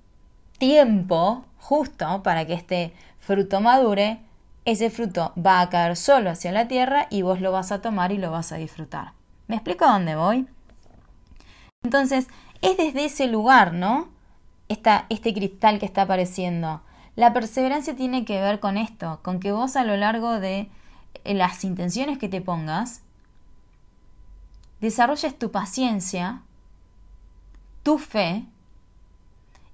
tiempo 0.59 1.44
justo 1.59 2.23
para 2.23 2.47
que 2.47 2.54
este 2.54 2.92
fruto 3.21 3.61
madure, 3.61 4.18
ese 4.64 4.90
fruto 4.90 5.32
va 5.35 5.61
a 5.61 5.71
caer 5.71 5.97
solo 5.97 6.30
hacia 6.30 6.52
la 6.52 6.68
tierra 6.68 7.06
y 7.11 7.23
vos 7.23 7.40
lo 7.40 7.52
vas 7.52 7.73
a 7.73 7.80
tomar 7.80 8.12
y 8.12 8.18
lo 8.18 8.30
vas 8.30 8.52
a 8.52 8.56
disfrutar. 8.56 9.12
¿Me 9.47 9.56
explico 9.56 9.85
a 9.85 9.92
dónde 9.92 10.16
voy? 10.16 10.49
Entonces, 11.85 12.26
es 12.61 12.76
desde 12.76 13.04
ese 13.04 13.26
lugar, 13.26 13.73
¿no? 13.73 14.09
Este 14.73 15.35
cristal 15.35 15.79
que 15.79 15.87
está 15.87 16.02
apareciendo. 16.02 16.83
La 17.14 17.33
perseverancia 17.33 17.95
tiene 17.95 18.25
que 18.25 18.41
ver 18.41 18.61
con 18.61 18.76
esto, 18.76 19.21
con 19.23 19.38
que 19.41 19.52
vos 19.52 19.76
a 19.76 19.85
lo 19.85 19.97
largo 19.97 20.41
de 20.41 20.69
eh, 21.25 21.35
las 21.35 21.64
intenciones 21.64 22.19
que 22.19 22.29
te 22.29 22.41
pongas, 22.41 23.02
desarrolles 24.81 25.38
tu 25.38 25.50
paciencia, 25.50 26.43
tu 27.83 27.99
fe 27.99 28.45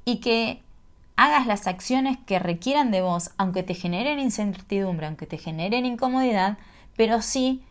y 0.04 0.16
que 0.16 0.62
hagas 1.16 1.46
las 1.46 1.66
acciones 1.66 2.18
que 2.26 2.38
requieran 2.38 2.90
de 2.90 3.02
vos, 3.02 3.30
aunque 3.36 3.62
te 3.62 3.74
generen 3.74 4.18
incertidumbre, 4.18 5.06
aunque 5.06 5.26
te 5.26 5.38
generen 5.38 5.86
incomodidad, 5.86 6.58
pero 6.96 7.22
sí 7.22 7.62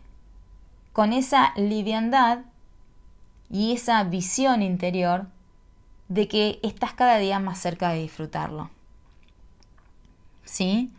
con 0.94 1.14
esa 1.14 1.54
liviandad 1.56 2.40
y 3.50 3.74
esa 3.74 4.04
visión 4.04 4.62
interior 4.62 5.28
de 6.10 6.28
que 6.28 6.60
estás 6.64 6.94
cada 6.94 7.18
día 7.18 7.40
más 7.40 7.60
cerca 7.60 7.90
de 7.90 8.02
disfrutarlo. 8.02 8.70
¿Sí? 10.46 10.92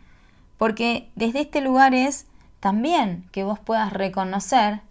Porque 0.57 1.09
desde 1.15 1.41
este 1.41 1.61
lugar 1.61 1.93
es 1.93 2.27
también 2.59 3.27
que 3.31 3.43
vos 3.43 3.59
puedas 3.59 3.93
reconocer 3.93 4.81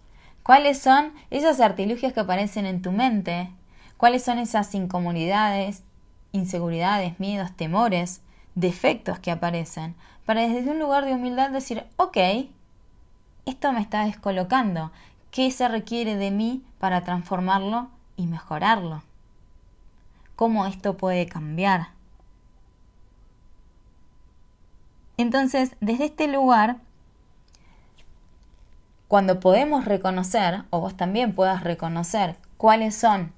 cuáles 0.43 0.79
son 0.79 1.13
esos 1.29 1.59
artilugios 1.59 2.13
que 2.13 2.19
aparecen 2.19 2.65
en 2.65 2.81
tu 2.81 2.91
mente, 2.91 3.51
cuáles 3.97 4.23
son 4.23 4.39
esas 4.39 4.73
incomodidades, 4.73 5.83
inseguridades, 6.31 7.19
miedos, 7.19 7.55
temores, 7.55 8.21
defectos 8.55 9.19
que 9.19 9.31
aparecen, 9.31 9.95
para 10.25 10.41
desde 10.41 10.71
un 10.71 10.79
lugar 10.79 11.05
de 11.05 11.13
humildad 11.13 11.51
decir, 11.51 11.83
ok, 11.97 12.17
esto 13.45 13.71
me 13.71 13.81
está 13.81 14.05
descolocando, 14.05 14.91
¿qué 15.31 15.49
se 15.51 15.67
requiere 15.67 16.15
de 16.15 16.31
mí 16.31 16.63
para 16.79 17.03
transformarlo 17.03 17.89
y 18.17 18.27
mejorarlo? 18.27 19.03
¿Cómo 20.39 20.65
esto 20.65 20.95
puede 20.95 21.25
cambiar? 21.25 21.89
Entonces, 25.17 25.75
desde 25.81 26.05
este 26.05 26.29
lugar, 26.29 26.77
cuando 29.09 29.41
podemos 29.41 29.83
reconocer, 29.83 30.63
o 30.69 30.79
vos 30.79 30.95
también 30.95 31.35
puedas 31.35 31.61
reconocer 31.61 32.37
cuáles 32.55 32.95
son 32.95 33.33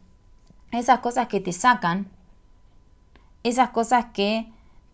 esas 0.71 0.99
cosas 0.99 1.27
que 1.27 1.39
te 1.39 1.53
sacan, 1.53 2.05
esas 3.41 3.71
cosas 3.71 4.05
que 4.13 4.51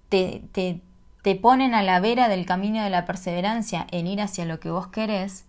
te, 0.08 0.44
te, 0.54 0.80
te 1.24 1.36
ponen 1.36 1.74
a 1.74 1.84
la 1.84 2.00
vera 2.00 2.30
del 2.30 2.46
camino 2.46 2.82
de 2.82 2.90
la 2.90 3.04
perseverancia 3.04 3.86
en 3.92 4.08
ir 4.08 4.22
hacia 4.22 4.46
lo 4.46 4.62
que 4.62 4.72
vos 4.72 4.88
querés, 4.88 5.44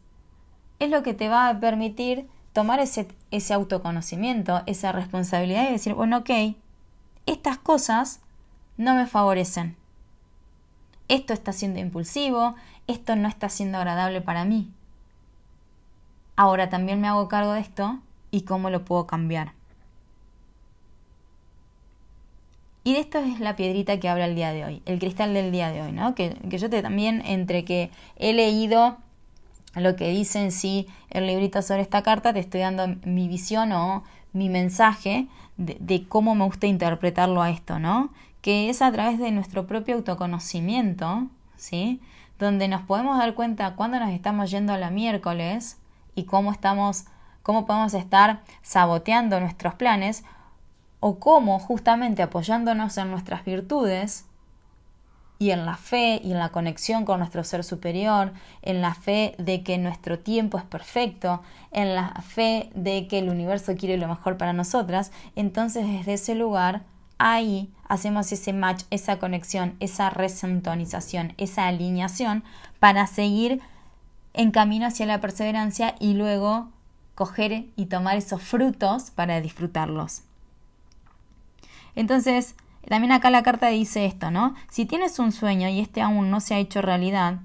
es 0.81 0.91
lo 0.91 1.05
que 1.05 1.15
te 1.15 1.29
va 1.29 1.51
a 1.51 1.61
permitir 1.61 2.29
tomar 2.53 2.81
ese, 2.81 3.09
ese 3.31 3.55
autoconocimiento, 3.55 4.63
esa 4.67 4.93
responsabilidad 4.93 5.69
y 5.69 5.73
decir, 5.73 5.95
bueno, 5.95 6.19
ok, 6.19 6.31
estas 7.27 7.59
cosas 7.59 8.21
no 8.77 8.95
me 8.95 9.07
favorecen. 9.07 9.77
Esto 11.09 11.33
está 11.33 11.53
siendo 11.53 11.81
impulsivo, 11.81 12.55
esto 12.87 13.17
no 13.17 13.29
está 13.29 13.49
siendo 13.49 13.79
agradable 13.79 14.21
para 14.21 14.45
mí. 14.45 14.71
Ahora 16.37 16.69
también 16.69 17.01
me 17.01 17.09
hago 17.09 17.29
cargo 17.29 17.53
de 17.53 17.61
esto 17.61 17.99
y 18.31 18.43
cómo 18.43 18.71
lo 18.71 18.85
puedo 18.85 19.07
cambiar. 19.07 19.53
Y 22.85 22.95
de 22.95 23.01
esto 23.01 23.19
es 23.19 23.41
la 23.41 23.57
piedrita 23.57 24.01
que 24.01 24.09
habla 24.09 24.25
el 24.25 24.35
día 24.35 24.53
de 24.53 24.65
hoy, 24.65 24.83
el 24.87 24.99
cristal 24.99 25.35
del 25.35 25.53
día 25.53 25.71
de 25.71 25.83
hoy, 25.83 25.93
¿no? 25.93 26.15
Que, 26.15 26.37
yo 26.49 26.71
te, 26.71 26.81
también, 26.81 27.23
entre 27.27 27.65
que 27.65 27.91
he 28.17 28.33
leído 28.33 28.97
lo 29.75 29.97
que 29.97 30.09
dice 30.09 30.43
en 30.43 30.53
sí 30.53 30.87
el 31.11 31.27
librito 31.27 31.63
sobre 31.63 31.83
esta 31.83 32.03
carta, 32.03 32.33
te 32.33 32.41
estoy 32.41 32.61
dando 32.61 32.89
mi 33.05 33.29
visión 33.29 33.73
o 33.73 34.05
mi 34.33 34.49
mensaje 34.49 35.27
de, 35.57 36.07
cómo 36.09 36.35
me 36.35 36.45
gusta 36.45 36.67
interpretarlo 36.67 37.43
a 37.43 37.51
esto, 37.51 37.79
¿no? 37.79 38.11
Que 38.41 38.71
es 38.71 38.83
a 38.83 38.93
través 38.93 39.19
de 39.19 39.33
nuestro 39.33 39.67
propio 39.67 39.97
autoconocimiento, 39.97 41.27
¿sí? 41.57 42.01
Donde 42.39 42.69
nos 42.69 42.83
podemos 42.83 43.19
dar 43.19 43.35
cuenta 43.35 43.75
cuando 43.75 43.99
nos 43.99 44.11
estamos 44.11 44.51
yendo 44.51 44.73
a 44.73 44.79
la 44.79 44.91
miércoles 44.91 45.79
y 46.15 46.25
cómo 46.25 46.53
estamos, 46.53 47.07
cómo 47.43 47.67
podemos 47.67 47.95
estar 47.95 48.43
saboteando 48.63 49.41
nuestros 49.41 49.75
planes 49.75 50.25
o 51.01 51.19
cómo 51.19 51.59
justamente 51.59 52.23
apoyándonos 52.23 52.97
en 52.99 53.11
nuestras 53.11 53.45
virtudes 53.45 54.28
y 55.39 55.51
en 55.51 55.65
la 55.65 55.77
fe 55.77 56.21
y 56.23 56.33
en 56.33 56.39
la 56.39 56.49
conexión 56.51 57.05
con 57.05 57.21
nuestro 57.21 57.45
ser 57.45 57.63
superior, 57.65 58.33
en 58.63 58.81
la 58.81 58.95
fe 58.95 59.35
de 59.39 59.63
que 59.63 59.79
nuestro 59.79 60.19
tiempo 60.19 60.59
es 60.59 60.65
perfecto, 60.65 61.43
en 61.71 61.95
la 61.95 62.09
fe 62.27 62.71
de 62.75 63.07
que 63.07 63.19
el 63.19 63.29
universo 63.29 63.77
quiere 63.77 63.97
lo 63.97 64.09
mejor 64.09 64.37
para 64.37 64.53
nosotras, 64.53 65.13
entonces 65.37 65.87
desde 65.87 66.15
ese 66.15 66.35
lugar 66.35 66.83
ahí 67.19 67.71
hacemos 67.89 68.33
ese 68.33 68.53
match, 68.53 68.85
esa 68.91 69.19
conexión, 69.19 69.77
esa 69.81 70.11
resintonización, 70.11 71.35
esa 71.37 71.67
alineación 71.67 72.43
para 72.81 73.07
seguir 73.07 73.61
en 74.35 74.51
camino 74.51 74.87
hacia 74.87 75.07
la 75.07 75.21
perseverancia 75.21 75.95
y 75.99 76.15
luego 76.15 76.69
coger 77.15 77.67
y 77.75 77.87
tomar 77.87 78.17
esos 78.17 78.43
frutos 78.43 79.11
para 79.11 79.41
disfrutarlos. 79.41 80.23
Entonces, 81.97 82.55
también 82.89 83.13
acá 83.13 83.31
la 83.31 83.43
carta 83.43 83.69
dice 83.69 84.07
esto, 84.07 84.31
¿no? 84.31 84.55
Si 84.71 84.87
tienes 84.87 85.19
un 85.19 85.33
sueño 85.33 85.69
y 85.69 85.81
este 85.81 86.01
aún 86.01 86.31
no 86.31 86.41
se 86.41 86.55
ha 86.55 86.59
hecho 86.59 86.83
realidad, 86.83 87.41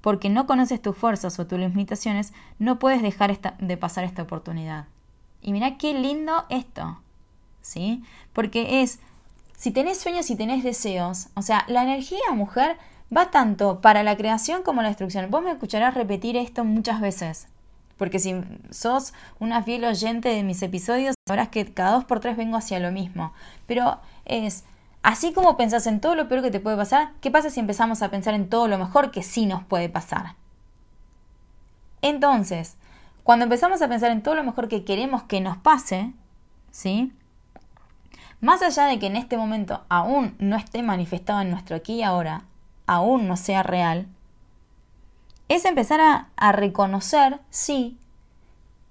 porque 0.00 0.28
no 0.28 0.46
conoces 0.46 0.82
tus 0.82 0.96
fuerzas 0.96 1.38
o 1.38 1.46
tus 1.46 1.58
limitaciones, 1.58 2.32
no 2.58 2.78
puedes 2.78 3.02
dejar 3.02 3.38
de 3.58 3.76
pasar 3.76 4.04
esta 4.04 4.22
oportunidad. 4.22 4.86
Y 5.40 5.52
mira 5.52 5.78
qué 5.78 5.94
lindo 5.94 6.44
esto, 6.48 7.00
¿sí? 7.62 8.04
Porque 8.32 8.82
es, 8.82 9.00
si 9.56 9.70
tenés 9.70 10.00
sueños 10.00 10.30
y 10.30 10.36
tenés 10.36 10.62
deseos, 10.62 11.28
o 11.34 11.42
sea, 11.42 11.64
la 11.68 11.82
energía 11.82 12.18
mujer 12.32 12.76
va 13.14 13.30
tanto 13.30 13.80
para 13.80 14.02
la 14.02 14.16
creación 14.16 14.62
como 14.62 14.82
la 14.82 14.88
destrucción. 14.88 15.30
Vos 15.30 15.42
me 15.42 15.50
escucharás 15.50 15.94
repetir 15.94 16.36
esto 16.36 16.64
muchas 16.64 17.00
veces, 17.00 17.48
porque 17.96 18.18
si 18.18 18.34
sos 18.70 19.14
una 19.38 19.62
fiel 19.62 19.84
oyente 19.84 20.28
de 20.28 20.42
mis 20.42 20.62
episodios, 20.62 21.14
sabrás 21.28 21.48
que 21.48 21.72
cada 21.72 21.92
dos 21.92 22.04
por 22.04 22.20
tres 22.20 22.36
vengo 22.36 22.56
hacia 22.56 22.80
lo 22.80 22.90
mismo. 22.90 23.32
Pero 23.66 24.00
es, 24.24 24.64
así 25.02 25.32
como 25.32 25.56
pensás 25.56 25.86
en 25.86 26.00
todo 26.00 26.14
lo 26.14 26.28
peor 26.28 26.42
que 26.42 26.50
te 26.50 26.60
puede 26.60 26.76
pasar, 26.76 27.12
¿qué 27.20 27.30
pasa 27.30 27.50
si 27.50 27.60
empezamos 27.60 28.02
a 28.02 28.10
pensar 28.10 28.34
en 28.34 28.48
todo 28.48 28.68
lo 28.68 28.78
mejor 28.78 29.10
que 29.10 29.22
sí 29.22 29.46
nos 29.46 29.62
puede 29.64 29.88
pasar? 29.88 30.34
Entonces, 32.02 32.76
cuando 33.22 33.44
empezamos 33.44 33.80
a 33.80 33.88
pensar 33.88 34.10
en 34.10 34.22
todo 34.22 34.34
lo 34.34 34.44
mejor 34.44 34.68
que 34.68 34.84
queremos 34.84 35.22
que 35.22 35.40
nos 35.40 35.56
pase, 35.56 36.12
¿sí? 36.70 37.12
Más 38.40 38.60
allá 38.60 38.84
de 38.84 38.98
que 38.98 39.06
en 39.06 39.16
este 39.16 39.38
momento 39.38 39.84
aún 39.88 40.34
no 40.38 40.56
esté 40.56 40.82
manifestado 40.82 41.40
en 41.40 41.50
nuestro 41.50 41.76
aquí 41.76 41.94
y 41.94 42.02
ahora, 42.02 42.42
aún 42.86 43.26
no 43.26 43.38
sea 43.38 43.62
real, 43.62 44.06
es 45.48 45.64
empezar 45.64 46.00
a, 46.36 46.52
reconocer, 46.52 47.40
sí, 47.50 47.98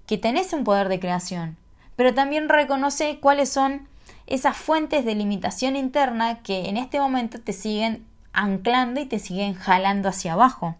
que 0.06 0.18
tenés 0.18 0.52
un 0.52 0.64
poder 0.64 0.88
de 0.88 1.00
creación, 1.00 1.56
pero 1.96 2.14
también 2.14 2.48
reconoce 2.48 3.18
cuáles 3.20 3.48
son 3.48 3.88
esas 4.26 4.56
fuentes 4.56 5.04
de 5.04 5.14
limitación 5.14 5.76
interna 5.76 6.42
que 6.42 6.68
en 6.68 6.76
este 6.76 7.00
momento 7.00 7.40
te 7.40 7.52
siguen 7.52 8.04
anclando 8.32 9.00
y 9.00 9.06
te 9.06 9.18
siguen 9.18 9.54
jalando 9.54 10.08
hacia 10.08 10.32
abajo. 10.32 10.76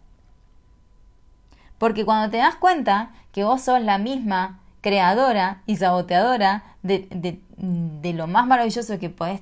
Porque 1.78 2.04
cuando 2.04 2.30
te 2.30 2.38
das 2.38 2.56
cuenta 2.56 3.10
que 3.32 3.44
vos 3.44 3.62
sos 3.62 3.80
la 3.80 3.98
misma 3.98 4.60
creadora 4.80 5.62
y 5.66 5.76
saboteadora 5.76 6.64
de, 6.82 7.06
de, 7.10 7.40
de 7.56 8.12
lo 8.12 8.26
más 8.26 8.46
maravilloso 8.46 8.98
que 8.98 9.10
podés 9.10 9.40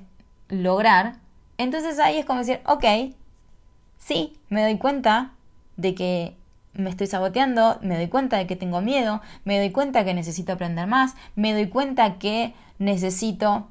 lograr, 0.49 1.17
entonces 1.57 1.99
ahí 1.99 2.17
es 2.17 2.25
como 2.25 2.39
decir, 2.39 2.61
ok, 2.65 3.13
sí, 3.97 4.37
me 4.49 4.63
doy 4.63 4.77
cuenta 4.77 5.32
de 5.77 5.95
que 5.95 6.35
me 6.73 6.89
estoy 6.89 7.07
saboteando, 7.07 7.77
me 7.81 7.95
doy 7.95 8.07
cuenta 8.07 8.37
de 8.37 8.47
que 8.47 8.55
tengo 8.55 8.81
miedo, 8.81 9.21
me 9.45 9.59
doy 9.59 9.71
cuenta 9.71 10.03
que 10.03 10.13
necesito 10.13 10.53
aprender 10.53 10.87
más, 10.87 11.15
me 11.35 11.53
doy 11.53 11.67
cuenta 11.67 12.17
que 12.17 12.53
necesito 12.79 13.67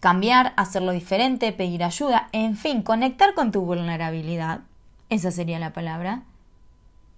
cambiar, 0.00 0.52
hacerlo 0.56 0.92
diferente, 0.92 1.52
pedir 1.52 1.82
ayuda, 1.82 2.28
en 2.32 2.56
fin, 2.56 2.82
conectar 2.82 3.34
con 3.34 3.50
tu 3.50 3.62
vulnerabilidad. 3.62 4.60
Esa 5.08 5.30
sería 5.30 5.58
la 5.58 5.72
palabra. 5.72 6.22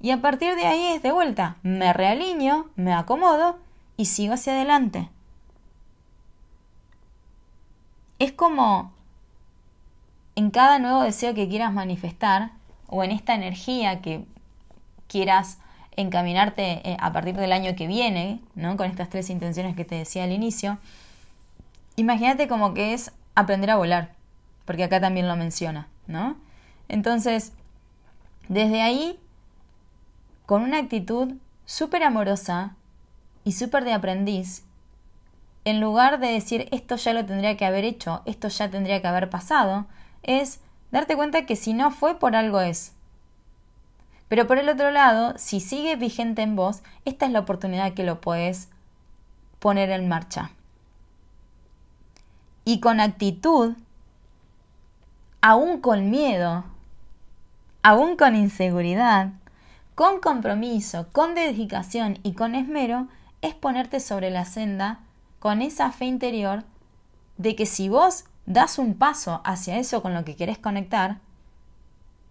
Y 0.00 0.12
a 0.12 0.22
partir 0.22 0.54
de 0.54 0.66
ahí 0.66 0.86
es 0.94 1.02
de 1.02 1.12
vuelta, 1.12 1.56
me 1.62 1.92
realineo, 1.92 2.70
me 2.76 2.94
acomodo 2.94 3.58
y 3.96 4.06
sigo 4.06 4.34
hacia 4.34 4.54
adelante. 4.54 5.10
Es 8.18 8.32
como 8.32 8.92
en 10.36 10.50
cada 10.50 10.78
nuevo 10.78 11.02
deseo 11.02 11.34
que 11.34 11.48
quieras 11.48 11.72
manifestar 11.72 12.52
o 12.90 13.02
en 13.04 13.12
esta 13.12 13.34
energía 13.34 14.02
que 14.02 14.24
quieras 15.06 15.58
encaminarte 15.96 16.88
eh, 16.88 16.96
a 17.00 17.12
partir 17.12 17.36
del 17.36 17.52
año 17.52 17.74
que 17.76 17.86
viene, 17.86 18.40
¿no? 18.54 18.76
Con 18.76 18.90
estas 18.90 19.08
tres 19.08 19.30
intenciones 19.30 19.76
que 19.76 19.84
te 19.84 19.94
decía 19.94 20.24
al 20.24 20.32
inicio, 20.32 20.78
imagínate 21.96 22.48
como 22.48 22.74
que 22.74 22.92
es 22.92 23.12
aprender 23.34 23.70
a 23.70 23.76
volar, 23.76 24.12
porque 24.64 24.84
acá 24.84 25.00
también 25.00 25.28
lo 25.28 25.36
menciona, 25.36 25.88
¿no? 26.06 26.36
Entonces, 26.88 27.52
desde 28.48 28.82
ahí, 28.82 29.18
con 30.46 30.62
una 30.62 30.78
actitud 30.78 31.34
súper 31.66 32.02
amorosa 32.02 32.74
y 33.44 33.52
súper 33.52 33.84
de 33.84 33.92
aprendiz, 33.92 34.64
en 35.64 35.80
lugar 35.80 36.18
de 36.18 36.28
decir 36.28 36.68
esto 36.72 36.96
ya 36.96 37.12
lo 37.12 37.24
tendría 37.24 37.56
que 37.56 37.66
haber 37.66 37.84
hecho, 37.84 38.22
esto 38.24 38.48
ya 38.48 38.70
tendría 38.70 39.00
que 39.00 39.08
haber 39.08 39.30
pasado, 39.30 39.86
es 40.22 40.60
darte 40.90 41.16
cuenta 41.16 41.46
que 41.46 41.56
si 41.56 41.72
no 41.72 41.90
fue 41.90 42.18
por 42.18 42.36
algo 42.36 42.60
es. 42.60 42.92
Pero 44.28 44.46
por 44.46 44.58
el 44.58 44.68
otro 44.68 44.90
lado, 44.90 45.34
si 45.38 45.60
sigue 45.60 45.96
vigente 45.96 46.42
en 46.42 46.54
vos, 46.54 46.82
esta 47.04 47.26
es 47.26 47.32
la 47.32 47.40
oportunidad 47.40 47.94
que 47.94 48.04
lo 48.04 48.20
puedes 48.20 48.68
poner 49.58 49.90
en 49.90 50.08
marcha. 50.08 50.52
Y 52.64 52.80
con 52.80 53.00
actitud, 53.00 53.74
aún 55.40 55.80
con 55.80 56.10
miedo, 56.10 56.64
aún 57.82 58.16
con 58.16 58.36
inseguridad, 58.36 59.30
con 59.94 60.20
compromiso, 60.20 61.08
con 61.12 61.34
dedicación 61.34 62.18
y 62.22 62.34
con 62.34 62.54
esmero, 62.54 63.08
es 63.42 63.54
ponerte 63.54 64.00
sobre 64.00 64.30
la 64.30 64.44
senda 64.44 65.00
con 65.40 65.62
esa 65.62 65.90
fe 65.90 66.04
interior 66.04 66.62
de 67.38 67.56
que 67.56 67.66
si 67.66 67.88
vos 67.88 68.24
das 68.50 68.78
un 68.78 68.94
paso 68.94 69.40
hacia 69.44 69.78
eso 69.78 70.02
con 70.02 70.12
lo 70.12 70.24
que 70.24 70.34
querés 70.34 70.58
conectar, 70.58 71.18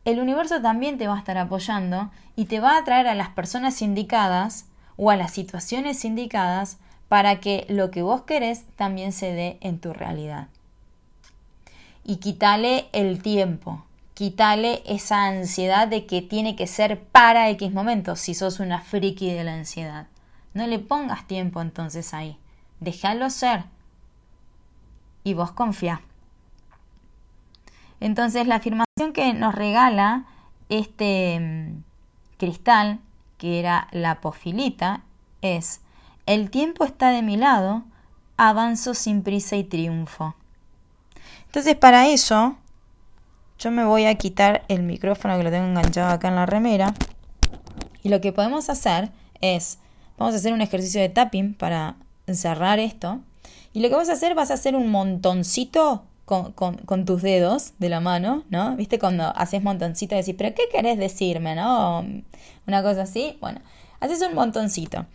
el 0.03 0.19
universo 0.19 0.61
también 0.61 0.97
te 0.97 1.07
va 1.07 1.15
a 1.15 1.19
estar 1.19 1.37
apoyando 1.37 2.11
y 2.35 2.45
te 2.45 2.59
va 2.59 2.77
a 2.77 2.83
traer 2.83 3.07
a 3.07 3.15
las 3.15 3.29
personas 3.29 3.81
indicadas 3.81 4.65
o 4.97 5.11
a 5.11 5.15
las 5.15 5.31
situaciones 5.31 6.03
indicadas 6.03 6.77
para 7.07 7.39
que 7.39 7.65
lo 7.69 7.89
que 7.89 8.01
vos 8.01 8.23
querés 8.23 8.65
también 8.75 9.13
se 9.13 9.31
dé 9.31 9.57
en 9.61 9.79
tu 9.79 9.93
realidad. 9.93 10.47
Y 12.03 12.17
quítale 12.17 12.89
el 12.91 13.21
tiempo, 13.21 13.85
quítale 14.13 14.83
esa 14.85 15.25
ansiedad 15.25 15.87
de 15.87 16.05
que 16.05 16.21
tiene 16.21 16.57
que 16.57 16.67
ser 16.67 16.99
para 16.99 17.49
X 17.51 17.71
momento 17.71 18.17
si 18.17 18.33
sos 18.33 18.59
una 18.59 18.81
friki 18.81 19.31
de 19.31 19.45
la 19.45 19.53
ansiedad. 19.53 20.07
No 20.53 20.67
le 20.67 20.79
pongas 20.79 21.27
tiempo 21.27 21.61
entonces 21.61 22.13
ahí, 22.13 22.37
déjalo 22.81 23.29
ser 23.29 23.63
y 25.23 25.33
vos 25.33 25.51
confía. 25.51 26.01
Entonces 27.99 28.47
la 28.47 28.55
afirmación 28.55 29.13
que 29.13 29.33
nos 29.33 29.53
regala 29.55 30.25
este 30.69 31.39
mm, 31.39 31.83
cristal, 32.37 32.99
que 33.37 33.59
era 33.59 33.87
la 33.91 34.21
pofilita, 34.21 35.01
es, 35.41 35.81
el 36.25 36.49
tiempo 36.49 36.85
está 36.85 37.09
de 37.09 37.21
mi 37.21 37.37
lado, 37.37 37.83
avanzo 38.37 38.93
sin 38.93 39.23
prisa 39.23 39.55
y 39.55 39.63
triunfo. 39.63 40.35
Entonces 41.45 41.75
para 41.75 42.07
eso, 42.07 42.55
yo 43.57 43.71
me 43.71 43.83
voy 43.83 44.05
a 44.05 44.15
quitar 44.15 44.63
el 44.67 44.83
micrófono 44.83 45.37
que 45.37 45.43
lo 45.43 45.51
tengo 45.51 45.67
enganchado 45.67 46.09
acá 46.09 46.29
en 46.29 46.35
la 46.35 46.45
remera. 46.45 46.93
Y 48.03 48.09
lo 48.09 48.21
que 48.21 48.31
podemos 48.31 48.69
hacer 48.69 49.11
es, 49.41 49.79
vamos 50.17 50.33
a 50.33 50.37
hacer 50.37 50.53
un 50.53 50.61
ejercicio 50.61 51.01
de 51.01 51.09
tapping 51.09 51.53
para 51.53 51.95
cerrar 52.31 52.79
esto. 52.79 53.19
Y 53.73 53.81
lo 53.81 53.89
que 53.89 53.95
vas 53.95 54.09
a 54.09 54.13
hacer, 54.13 54.35
vas 54.35 54.51
a 54.51 54.55
hacer 54.55 54.75
un 54.75 54.89
montoncito 54.89 56.03
con, 56.29 57.05
tus 57.05 57.23
dedos 57.23 57.73
de 57.79 57.89
la 57.89 58.01
mano, 58.01 58.43
¿no? 58.51 58.75
¿Viste 58.75 58.99
cuando 58.99 59.35
haces 59.35 59.63
montoncito 59.63 60.13
y 60.13 60.19
decís, 60.19 60.35
pero 60.37 60.53
¿qué 60.53 60.63
querés 60.71 60.99
decirme, 60.99 61.55
no? 61.55 62.05
Una 62.67 62.83
cosa 62.83 63.01
así. 63.03 63.37
Bueno, 63.41 63.61
haces 63.99 64.21
un 64.21 64.35
montoncito. 64.35 65.07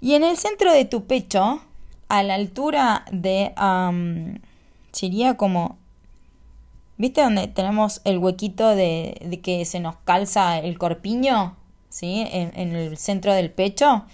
Y 0.00 0.14
en 0.14 0.22
el 0.22 0.36
centro 0.36 0.72
de 0.72 0.84
tu 0.84 1.06
pecho, 1.06 1.60
a 2.08 2.22
la 2.22 2.34
altura 2.34 3.04
de... 3.10 3.52
sería 4.92 5.36
como... 5.36 5.78
¿Viste 6.98 7.22
donde 7.22 7.48
tenemos 7.48 8.00
el 8.04 8.18
huequito 8.18 8.68
de, 8.68 9.40
que 9.42 9.64
se 9.64 9.80
nos 9.80 9.96
calza 10.04 10.58
el 10.58 10.78
corpiño? 10.78 11.56
¿Sí? 11.88 12.28
En, 12.30 12.52
en, 12.54 12.76
el 12.76 12.96
centro 12.96 13.34
del 13.34 13.50
pecho. 13.50 14.04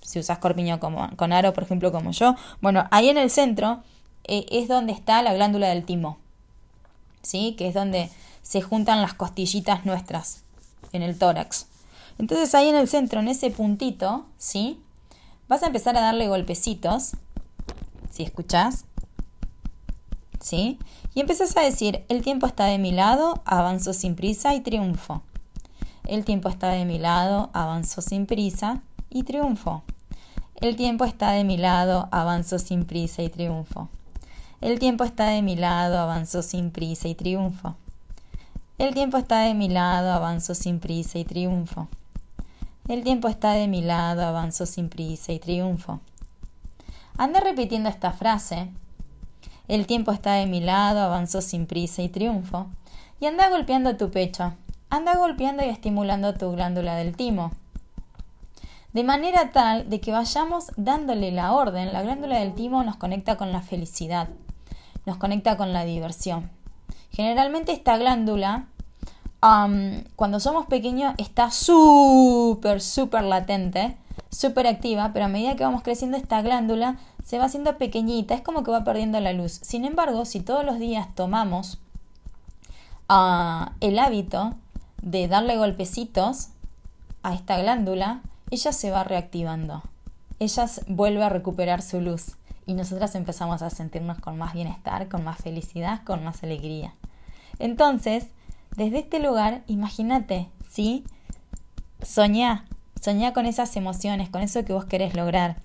Si 0.00 0.18
usas 0.18 0.38
corpiño 0.38 0.80
como, 0.80 1.14
con 1.16 1.32
aro, 1.32 1.52
por 1.52 1.62
ejemplo, 1.62 1.92
como 1.92 2.10
yo. 2.10 2.34
Bueno, 2.60 2.86
ahí 2.90 3.08
en 3.08 3.18
el 3.18 3.30
centro 3.30 3.82
eh, 4.26 4.46
es 4.50 4.68
donde 4.68 4.92
está 4.92 5.22
la 5.22 5.34
glándula 5.34 5.68
del 5.68 5.84
timo, 5.84 6.18
¿sí? 7.22 7.54
Que 7.56 7.68
es 7.68 7.74
donde 7.74 8.10
se 8.42 8.62
juntan 8.62 9.02
las 9.02 9.14
costillitas 9.14 9.84
nuestras 9.84 10.42
en 10.92 11.02
el 11.02 11.18
tórax. 11.18 11.66
Entonces 12.18 12.54
ahí 12.54 12.68
en 12.68 12.76
el 12.76 12.88
centro, 12.88 13.20
en 13.20 13.28
ese 13.28 13.50
puntito, 13.50 14.24
¿sí? 14.38 14.80
Vas 15.48 15.62
a 15.62 15.66
empezar 15.66 15.96
a 15.96 16.00
darle 16.00 16.28
golpecitos, 16.28 17.12
si 18.10 18.22
escuchás, 18.22 18.84
¿sí? 20.40 20.78
Y 21.14 21.20
empezás 21.20 21.56
a 21.56 21.60
decir, 21.60 22.04
el 22.08 22.22
tiempo 22.22 22.46
está 22.46 22.66
de 22.66 22.78
mi 22.78 22.92
lado, 22.92 23.42
avanzo 23.44 23.92
sin 23.92 24.16
prisa 24.16 24.54
y 24.54 24.60
triunfo. 24.60 25.22
El 26.04 26.24
tiempo 26.24 26.48
está 26.48 26.70
de 26.70 26.84
mi 26.84 26.98
lado, 26.98 27.50
avanzo 27.52 28.00
sin 28.00 28.26
prisa 28.26 28.82
y 29.10 29.22
triunfo. 29.22 29.82
El 30.60 30.76
tiempo 30.76 31.04
está 31.04 31.32
de 31.32 31.44
mi 31.44 31.56
lado, 31.56 32.08
avanzo 32.12 32.58
sin 32.58 32.86
prisa 32.86 33.22
y 33.22 33.28
triunfo. 33.28 33.88
El 34.62 34.78
tiempo 34.78 35.04
está 35.04 35.26
de 35.26 35.42
mi 35.42 35.54
lado, 35.54 35.98
avanzo 35.98 36.40
sin 36.40 36.70
prisa 36.70 37.08
y 37.08 37.14
triunfo. 37.14 37.76
El 38.78 38.94
tiempo 38.94 39.18
está 39.18 39.40
de 39.40 39.52
mi 39.52 39.68
lado, 39.68 40.10
avanzo 40.10 40.54
sin 40.54 40.80
prisa 40.80 41.18
y 41.18 41.24
triunfo. 41.24 41.88
El 42.88 43.04
tiempo 43.04 43.28
está 43.28 43.52
de 43.52 43.68
mi 43.68 43.82
lado, 43.82 44.24
avanzo 44.24 44.64
sin 44.64 44.88
prisa 44.88 45.32
y 45.32 45.38
triunfo. 45.40 46.00
Anda 47.18 47.40
repitiendo 47.40 47.90
esta 47.90 48.12
frase. 48.12 48.70
El 49.68 49.86
tiempo 49.86 50.10
está 50.10 50.32
de 50.32 50.46
mi 50.46 50.60
lado, 50.60 51.00
avanzo 51.00 51.42
sin 51.42 51.66
prisa 51.66 52.00
y 52.00 52.08
triunfo. 52.08 52.66
Y 53.20 53.26
anda 53.26 53.50
golpeando 53.50 53.98
tu 53.98 54.10
pecho. 54.10 54.54
Anda 54.88 55.16
golpeando 55.16 55.66
y 55.66 55.68
estimulando 55.68 56.32
tu 56.32 56.50
glándula 56.52 56.96
del 56.96 57.14
timo. 57.14 57.52
De 58.94 59.04
manera 59.04 59.52
tal 59.52 59.90
de 59.90 60.00
que 60.00 60.12
vayamos 60.12 60.72
dándole 60.78 61.30
la 61.30 61.52
orden. 61.52 61.92
La 61.92 62.00
glándula 62.00 62.38
del 62.38 62.54
timo 62.54 62.82
nos 62.84 62.96
conecta 62.96 63.36
con 63.36 63.52
la 63.52 63.60
felicidad 63.60 64.28
nos 65.06 65.16
conecta 65.16 65.56
con 65.56 65.72
la 65.72 65.84
diversión. 65.84 66.50
Generalmente 67.10 67.72
esta 67.72 67.96
glándula, 67.96 68.66
cuando 69.40 70.40
somos 70.40 70.66
pequeños, 70.66 71.14
está 71.18 71.50
súper, 71.50 72.82
súper 72.82 73.22
latente, 73.22 73.96
súper 74.30 74.66
activa, 74.66 75.12
pero 75.12 75.24
a 75.24 75.28
medida 75.28 75.56
que 75.56 75.64
vamos 75.64 75.82
creciendo 75.82 76.16
esta 76.16 76.42
glándula 76.42 76.96
se 77.24 77.38
va 77.38 77.46
haciendo 77.46 77.78
pequeñita, 77.78 78.34
es 78.34 78.42
como 78.42 78.64
que 78.64 78.70
va 78.70 78.84
perdiendo 78.84 79.20
la 79.20 79.32
luz. 79.32 79.52
Sin 79.62 79.84
embargo, 79.84 80.24
si 80.24 80.40
todos 80.40 80.64
los 80.64 80.78
días 80.78 81.14
tomamos 81.14 81.78
ah, 83.08 83.72
el 83.80 83.98
hábito 83.98 84.54
de 85.00 85.28
darle 85.28 85.56
golpecitos 85.56 86.48
a 87.22 87.34
esta 87.34 87.56
glándula, 87.58 88.20
ella 88.50 88.72
se 88.72 88.90
va 88.90 89.04
reactivando. 89.04 89.82
Ella 90.38 90.66
vuelve 90.88 91.24
a 91.24 91.28
recuperar 91.28 91.82
su 91.82 92.00
luz 92.00 92.36
y 92.66 92.74
nosotras 92.74 93.14
empezamos 93.14 93.62
a 93.62 93.70
sentirnos 93.70 94.18
con 94.18 94.36
más 94.36 94.52
bienestar, 94.52 95.08
con 95.08 95.24
más 95.24 95.38
felicidad, 95.38 96.02
con 96.04 96.24
más 96.24 96.42
alegría. 96.42 96.94
Entonces, 97.58 98.26
desde 98.76 98.98
este 98.98 99.20
lugar, 99.20 99.62
imagínate, 99.66 100.48
¿sí? 100.68 101.04
Soñá, 102.02 102.66
soñá 103.00 103.32
con 103.32 103.46
esas 103.46 103.74
emociones, 103.76 104.28
con 104.28 104.42
eso 104.42 104.64
que 104.64 104.72
vos 104.72 104.84
querés 104.84 105.14
lograr. 105.14 105.56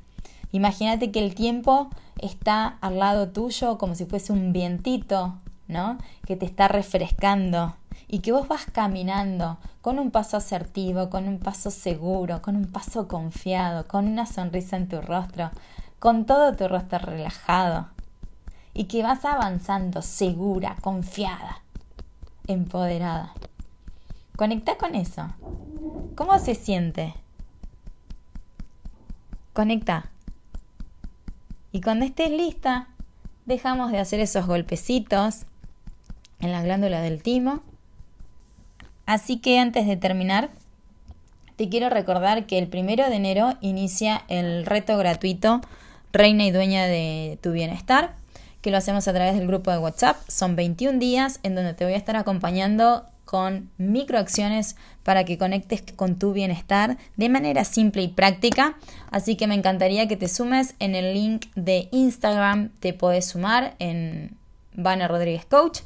Imagínate 0.51 1.11
que 1.11 1.19
el 1.19 1.35
tiempo 1.35 1.89
está 2.21 2.77
al 2.81 2.99
lado 2.99 3.29
tuyo 3.29 3.77
como 3.77 3.95
si 3.95 4.05
fuese 4.05 4.31
un 4.31 4.53
vientito, 4.53 5.35
¿no? 5.67 5.97
Que 6.25 6.35
te 6.35 6.45
está 6.45 6.67
refrescando 6.67 7.75
y 8.07 8.19
que 8.19 8.31
vos 8.31 8.47
vas 8.47 8.65
caminando 8.65 9.57
con 9.81 9.97
un 9.97 10.11
paso 10.11 10.37
asertivo, 10.37 11.09
con 11.09 11.27
un 11.27 11.39
paso 11.39 11.71
seguro, 11.71 12.41
con 12.41 12.55
un 12.55 12.67
paso 12.67 13.07
confiado, 13.07 13.87
con 13.87 14.07
una 14.07 14.25
sonrisa 14.25 14.77
en 14.77 14.87
tu 14.87 15.01
rostro, 15.01 15.49
con 16.01 16.25
todo 16.25 16.55
tu 16.55 16.67
rostro 16.67 16.97
relajado 16.97 17.87
y 18.73 18.85
que 18.85 19.03
vas 19.03 19.23
avanzando 19.23 20.01
segura, 20.01 20.75
confiada, 20.81 21.61
empoderada. 22.47 23.33
Conecta 24.35 24.79
con 24.79 24.95
eso. 24.95 25.27
¿Cómo 26.15 26.39
se 26.39 26.55
siente? 26.55 27.13
Conecta. 29.53 30.09
Y 31.71 31.81
cuando 31.81 32.03
estés 32.03 32.31
lista, 32.31 32.87
dejamos 33.45 33.91
de 33.91 33.99
hacer 33.99 34.21
esos 34.21 34.47
golpecitos 34.47 35.43
en 36.39 36.51
la 36.51 36.63
glándula 36.63 37.01
del 37.01 37.21
timo. 37.21 37.61
Así 39.05 39.37
que 39.37 39.59
antes 39.59 39.85
de 39.85 39.97
terminar, 39.97 40.49
te 41.57 41.69
quiero 41.69 41.91
recordar 41.91 42.47
que 42.47 42.57
el 42.57 42.67
primero 42.67 43.07
de 43.07 43.17
enero 43.17 43.53
inicia 43.61 44.23
el 44.29 44.65
reto 44.65 44.97
gratuito 44.97 45.61
reina 46.13 46.45
y 46.45 46.51
dueña 46.51 46.85
de 46.85 47.39
tu 47.41 47.51
bienestar, 47.51 48.15
que 48.61 48.71
lo 48.71 48.77
hacemos 48.77 49.07
a 49.07 49.13
través 49.13 49.35
del 49.35 49.47
grupo 49.47 49.71
de 49.71 49.77
WhatsApp. 49.77 50.17
Son 50.27 50.55
21 50.55 50.99
días 50.99 51.39
en 51.43 51.55
donde 51.55 51.73
te 51.73 51.83
voy 51.83 51.93
a 51.93 51.97
estar 51.97 52.15
acompañando 52.15 53.05
con 53.25 53.69
microacciones 53.77 54.75
para 55.03 55.23
que 55.23 55.37
conectes 55.37 55.83
con 55.95 56.19
tu 56.19 56.33
bienestar 56.33 56.97
de 57.15 57.29
manera 57.29 57.63
simple 57.63 58.01
y 58.03 58.09
práctica. 58.09 58.75
Así 59.09 59.35
que 59.35 59.47
me 59.47 59.55
encantaría 59.55 60.07
que 60.07 60.17
te 60.17 60.27
sumes 60.27 60.75
en 60.79 60.95
el 60.95 61.13
link 61.13 61.45
de 61.55 61.87
Instagram, 61.91 62.71
te 62.81 62.93
puedes 62.93 63.27
sumar 63.27 63.75
en 63.79 64.35
Vane 64.73 65.07
Rodríguez 65.07 65.45
Coach. 65.45 65.79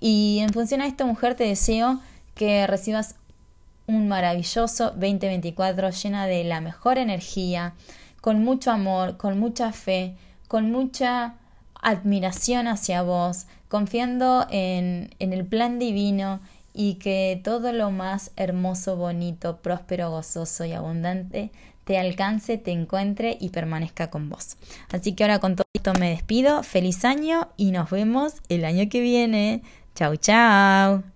Y 0.00 0.38
en 0.40 0.54
función 0.54 0.80
a 0.80 0.86
esta 0.86 1.04
mujer 1.04 1.34
te 1.34 1.44
deseo 1.44 2.00
que 2.34 2.66
recibas 2.66 3.16
un 3.86 4.08
maravilloso 4.08 4.90
2024 4.92 5.90
llena 5.90 6.26
de 6.26 6.44
la 6.44 6.60
mejor 6.60 6.98
energía, 6.98 7.74
con 8.26 8.42
mucho 8.42 8.72
amor, 8.72 9.18
con 9.18 9.38
mucha 9.38 9.70
fe, 9.70 10.16
con 10.48 10.72
mucha 10.72 11.36
admiración 11.80 12.66
hacia 12.66 13.02
vos, 13.02 13.46
confiando 13.68 14.48
en, 14.50 15.10
en 15.20 15.32
el 15.32 15.46
plan 15.46 15.78
divino 15.78 16.40
y 16.74 16.94
que 16.94 17.40
todo 17.44 17.70
lo 17.72 17.92
más 17.92 18.32
hermoso, 18.34 18.96
bonito, 18.96 19.58
próspero, 19.58 20.10
gozoso 20.10 20.64
y 20.64 20.72
abundante 20.72 21.52
te 21.84 21.98
alcance, 22.00 22.58
te 22.58 22.72
encuentre 22.72 23.38
y 23.40 23.50
permanezca 23.50 24.10
con 24.10 24.28
vos. 24.28 24.56
Así 24.90 25.12
que 25.12 25.22
ahora 25.22 25.38
con 25.38 25.54
todo 25.54 25.68
esto 25.72 25.92
me 25.92 26.10
despido. 26.10 26.64
Feliz 26.64 27.04
año 27.04 27.46
y 27.56 27.70
nos 27.70 27.90
vemos 27.90 28.42
el 28.48 28.64
año 28.64 28.88
que 28.90 29.02
viene. 29.02 29.62
Chau, 29.94 30.16
chau. 30.16 31.15